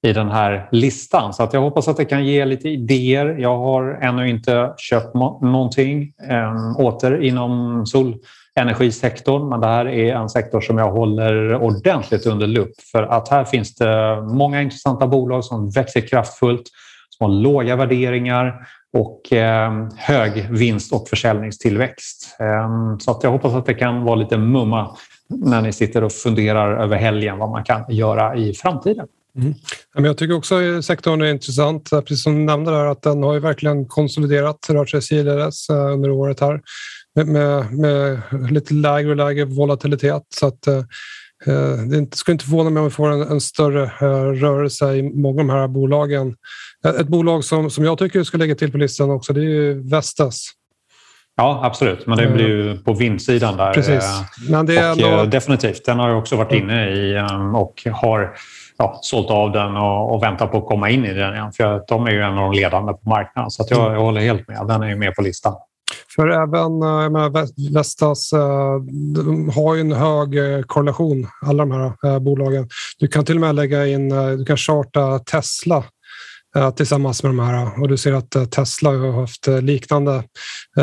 [0.07, 1.33] i den här listan.
[1.33, 3.35] Så att jag hoppas att det kan ge lite idéer.
[3.39, 8.15] Jag har ännu inte köpt någonting ehm, åter inom Sol
[8.55, 13.29] energisektorn, men det här är en sektor som jag håller ordentligt under lupp för att
[13.29, 16.63] här finns det många intressanta bolag som växer kraftfullt,
[17.09, 22.37] som har låga värderingar och eh, hög vinst och försäljningstillväxt.
[22.39, 24.95] Ehm, så att jag hoppas att det kan vara lite mumma
[25.29, 29.07] när ni sitter och funderar över helgen vad man kan göra i framtiden.
[29.37, 29.53] Mm.
[29.93, 33.33] Jag tycker också att sektorn är intressant, precis som du nämnde där, att den har
[33.33, 36.61] ju verkligen konsoliderat, rört sig sidledes eh, under året här
[37.15, 38.21] med, med,
[38.51, 40.23] lite lägre och lägre volatilitet.
[40.29, 40.83] Så att, eh,
[41.47, 43.85] Eh, det skulle inte förvåna mig om vi får en, en större
[44.33, 46.35] rörelse i många av de här bolagen.
[46.99, 49.89] Ett bolag som, som jag tycker ska lägga till på listan också det är ju
[49.89, 50.51] Vestas.
[51.35, 52.07] Ja, absolut.
[52.07, 53.73] Men det blir ju på vinstsidan där.
[53.73, 54.03] Precis.
[54.49, 55.25] Men det är och, ändå...
[55.25, 55.85] Definitivt.
[55.85, 58.35] Den har jag också varit inne i och har
[58.77, 61.51] ja, sålt av den och, och väntar på att komma in i den igen.
[61.51, 63.51] För de är ju en av de ledande på marknaden.
[63.51, 64.67] Så jag, jag håller helt med.
[64.67, 65.55] Den är ju med på listan.
[66.15, 66.79] För även
[67.13, 72.69] menar, Vestas eh, har ju en hög eh, korrelation, alla de här eh, bolagen.
[72.99, 75.83] Du kan till och med lägga in, du kan charta Tesla
[76.75, 80.23] tillsammans med de här och du ser att Tesla har haft liknande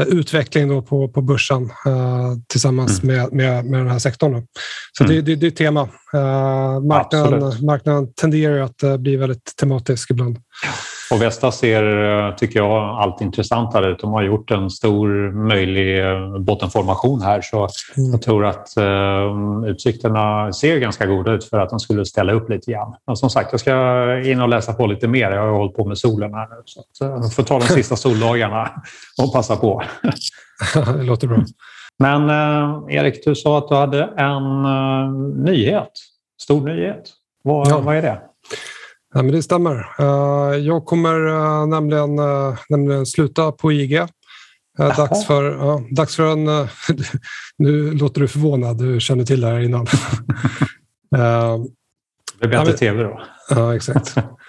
[0.06, 1.70] utveckling då på, på börsen
[2.48, 3.16] tillsammans mm.
[3.16, 4.46] med, med, med den här sektorn.
[4.98, 5.16] Så mm.
[5.16, 5.88] det, det, det är tema.
[6.88, 10.38] Marknaden, marknaden tenderar att bli väldigt tematisk ibland.
[11.10, 13.98] Och Vestas ser, tycker jag, allt intressantare ut.
[13.98, 18.10] De har gjort en stor möjlig eh, bottenformation här så mm.
[18.10, 22.50] jag tror att uh, utsikterna ser ganska goda ut för att de skulle ställa upp
[22.50, 22.94] lite grann.
[23.06, 23.72] Men som sagt, jag ska
[24.24, 25.30] in och läsa på lite mer.
[25.30, 27.64] Jag har hållit på med solen här nu så att, uh, jag får ta de
[27.64, 28.70] sista soldagarna
[29.22, 29.82] och passa på.
[30.74, 31.44] det låter bra.
[31.98, 34.62] Men uh, Erik, du sa att du hade en
[35.44, 35.92] nyhet.
[36.42, 37.02] Stor nyhet.
[37.42, 37.80] Vad, ja.
[37.80, 38.20] vad är det?
[39.14, 39.86] Ja, men det stämmer.
[39.98, 44.06] Eh, jag kommer eh, nämligen, eh, nämligen sluta på IG.
[44.78, 46.46] Dags för, ja, dags för en...
[47.58, 49.86] Nu låter du förvånad, du känner till det här innan.
[52.40, 53.20] Det blir bättre tv då.
[53.50, 54.14] Ja, exakt.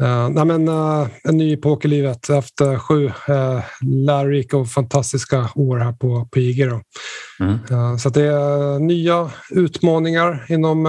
[0.00, 5.50] Uh, nej men, uh, en ny epok i livet efter sju uh, lärorika och fantastiska
[5.54, 6.60] år här på, på IG.
[6.60, 7.58] Mm.
[7.70, 10.86] Uh, så det är nya utmaningar inom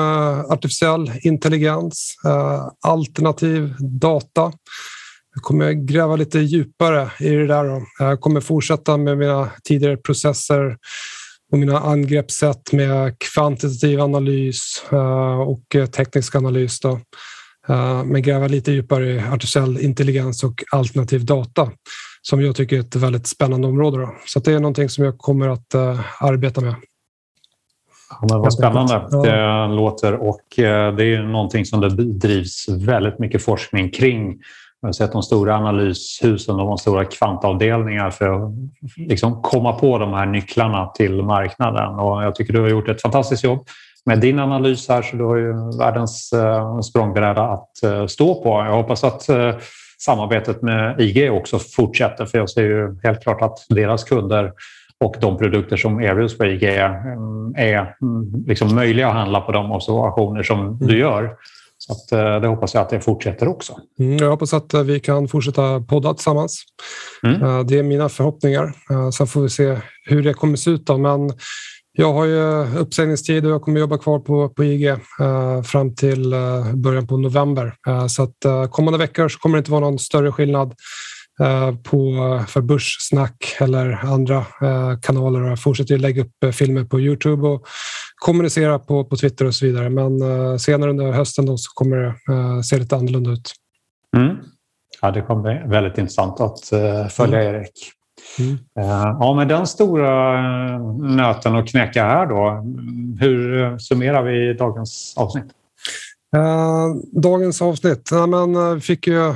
[0.49, 2.16] artificiell intelligens,
[2.88, 4.53] alternativ data.
[5.36, 7.64] Jag kommer gräva lite djupare i det där.
[7.64, 7.86] Då.
[7.99, 10.78] Jag kommer fortsätta med mina tidigare processer
[11.51, 14.84] och mina angreppssätt med kvantitativ analys
[15.47, 16.80] och teknisk analys.
[16.80, 16.99] Då.
[17.70, 21.72] Eh, men gräva lite djupare i artificiell intelligens och alternativ data
[22.22, 23.97] som jag tycker är ett väldigt spännande område.
[23.97, 24.16] Då.
[24.26, 26.76] Så det är någonting som jag kommer att uh, arbeta med.
[28.22, 29.22] Ja, vad spännande ja.
[29.22, 34.39] det låter och eh, det är någonting som det bedrivs väldigt mycket forskning kring.
[34.82, 38.53] Jag har sett de stora analyshusen och de stora kvantavdelningar för att
[38.97, 43.01] liksom komma på de här nycklarna till marknaden och jag tycker du har gjort ett
[43.01, 43.68] fantastiskt jobb
[44.06, 46.34] med din analys här så du har ju världens
[46.89, 48.49] språngbräda att stå på.
[48.49, 49.30] Jag hoppas att
[49.99, 54.51] samarbetet med IG också fortsätter för jag ser ju helt klart att deras kunder
[54.99, 57.95] och de produkter som erbjuds på IG är
[58.47, 61.36] liksom möjliga att handla på de observationer som du gör.
[61.78, 63.78] Så att, eh, det hoppas jag att det fortsätter också.
[63.99, 66.64] Mm, jag hoppas att eh, vi kan fortsätta podda tillsammans.
[67.24, 67.41] Mm.
[67.41, 68.74] Eh, det är mina förhoppningar.
[69.12, 70.86] Sen får vi se hur det kommer se ut.
[70.86, 70.97] Då.
[70.97, 71.32] Men
[71.96, 74.96] jag har ju uppsägningstid och jag kommer jobba kvar på, på IG
[75.66, 76.34] fram till
[76.74, 77.74] början på november.
[78.08, 80.74] så att kommande veckor så kommer det inte vara någon större skillnad
[81.39, 82.16] Eh, på,
[82.48, 85.39] för Börssnack eller andra eh, kanaler.
[85.39, 87.68] Jag fortsätter lägga upp eh, filmer på Youtube och
[88.16, 89.89] kommunicera på, på Twitter och så vidare.
[89.89, 90.20] Men
[90.60, 93.52] senare under hösten då så kommer det se lite annorlunda ut.
[94.18, 94.36] Mm.
[95.02, 96.68] Ja, det kommer bli väldigt intressant att
[97.14, 97.56] följa mm.
[97.56, 97.72] Erik.
[98.39, 98.57] Mm.
[98.74, 100.39] Ja, med den stora
[100.97, 102.63] nöten att knäcka här då.
[103.20, 105.45] Hur summerar vi dagens avsnitt?
[107.24, 108.09] Dagens avsnitt.
[108.11, 109.34] Ja, men, fick ju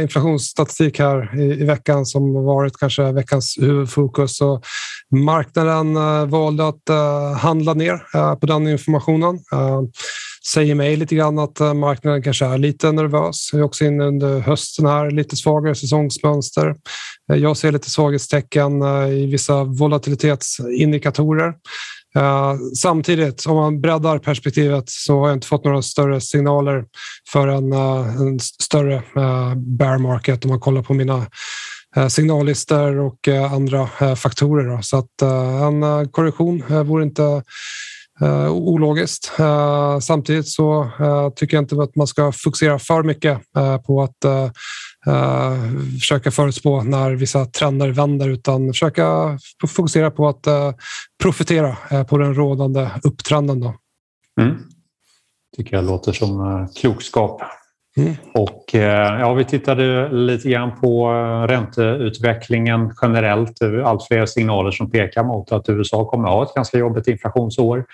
[0.00, 4.40] inflationsstatistik här i, i, veckan som varit kanske veckans huvudfokus.
[4.40, 4.64] Och
[5.10, 5.94] marknaden
[6.30, 6.88] valde att
[7.38, 8.00] handla ner
[8.36, 9.38] på den informationen
[10.46, 13.50] säger mig lite grann att eh, marknaden kanske är lite nervös.
[13.52, 16.74] Vi är också inne under hösten här, lite svagare säsongsmönster.
[17.32, 21.54] Eh, jag ser lite svaghetstecken eh, i vissa volatilitetsindikatorer.
[22.76, 26.84] Samtidigt, om man breddar perspektivet så har jag inte fått några större signaler
[27.32, 29.02] för en, en större
[29.56, 31.26] bear market om man kollar på mina
[32.08, 34.82] signallistor och andra faktorer.
[34.82, 35.22] Så att
[35.62, 37.42] en korrektion vore inte
[38.20, 39.32] eh, ologiskt.
[39.38, 44.02] Eh, samtidigt så eh, tycker jag inte att man ska fokusera för mycket eh, på
[44.02, 44.50] att eh,
[45.06, 45.54] eh,
[46.00, 50.46] försöka förutspå när vissa trender vänder utan försöka fokusera på att
[51.22, 53.60] profitera på den rådande upptrenden.
[53.60, 53.74] Då.
[54.40, 54.56] Mm.
[55.56, 57.42] tycker jag låter som klokskap.
[57.96, 58.14] Mm.
[58.34, 63.62] Och, eh, ja, vi tittade lite grann på eh, ränteutvecklingen generellt.
[63.84, 67.84] Allt fler signaler som pekar mot att USA kommer att ha ett ganska jobbigt inflationsår.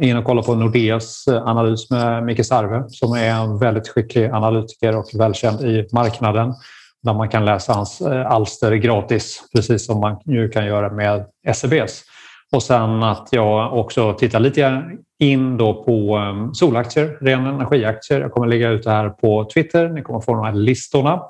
[0.00, 4.30] In och kolla på Nordeas eh, analys med Micke Sarve som är en väldigt skicklig
[4.30, 6.54] analytiker och välkänd i marknaden
[7.02, 11.24] där man kan läsa hans alster gratis, precis som man ju kan göra med
[11.54, 12.04] SEBs.
[12.52, 14.82] Och sen att jag också tittar lite
[15.18, 18.20] in då på ehm, solaktier, ren energiaktier.
[18.20, 19.88] Jag kommer lägga ut det här på Twitter.
[19.88, 21.22] Ni kommer få de här listorna.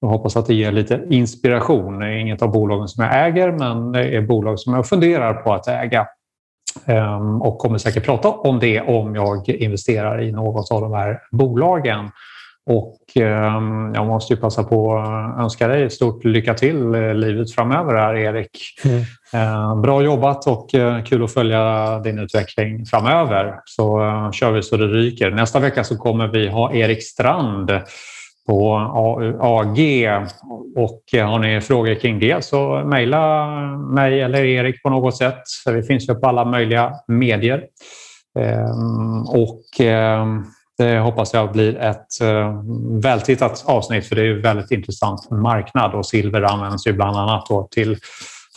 [0.00, 1.98] Jag hoppas att det ger lite inspiration.
[1.98, 5.34] Det är inget av bolagen som jag äger, men det är bolag som jag funderar
[5.34, 6.06] på att äga.
[6.86, 11.20] Ehm, och kommer säkert prata om det om jag investerar i något av de här
[11.30, 12.10] bolagen.
[12.66, 17.54] Och ehm, jag måste ju passa på att önska dig stort lycka till i livet
[17.54, 18.50] framöver här, Erik.
[18.84, 19.02] Mm.
[19.34, 23.60] Eh, bra jobbat och eh, kul att följa din utveckling framöver.
[23.64, 25.30] Så eh, kör vi så det ryker.
[25.30, 27.70] Nästa vecka så kommer vi ha Erik Strand
[28.46, 28.74] på
[29.40, 29.78] AG
[30.76, 33.46] och har ni frågor kring det så mejla
[33.76, 35.42] mig eller Erik på något sätt.
[35.66, 37.64] Vi finns ju på alla möjliga medier.
[38.38, 40.44] Ehm, och ehm,
[40.82, 42.62] det hoppas jag blir ett eh,
[43.02, 47.46] vältittat avsnitt för det är ju väldigt intressant marknad och silver används ju bland annat
[47.70, 47.96] till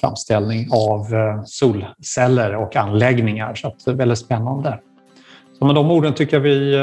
[0.01, 3.55] framställning av eh, solceller och anläggningar.
[3.55, 4.79] Så det är eh, väldigt spännande.
[5.59, 6.77] Så med de orden tycker jag vi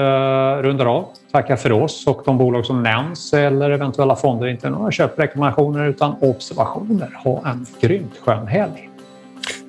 [0.63, 1.05] rundar av.
[1.33, 4.47] Tackar för oss och de bolag som nämns eller eventuella fonder.
[4.47, 7.19] Inte några köprekommendationer utan observationer.
[7.25, 8.91] Ha en grymt skön helg.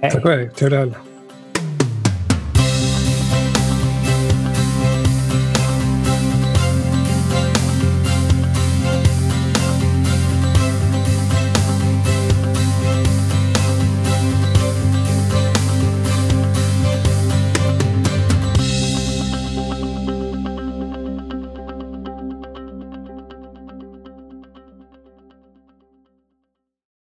[0.01, 0.11] Hej.
[0.11, 0.49] Tack och hej.
[0.49, 1.12] Trevlig helg.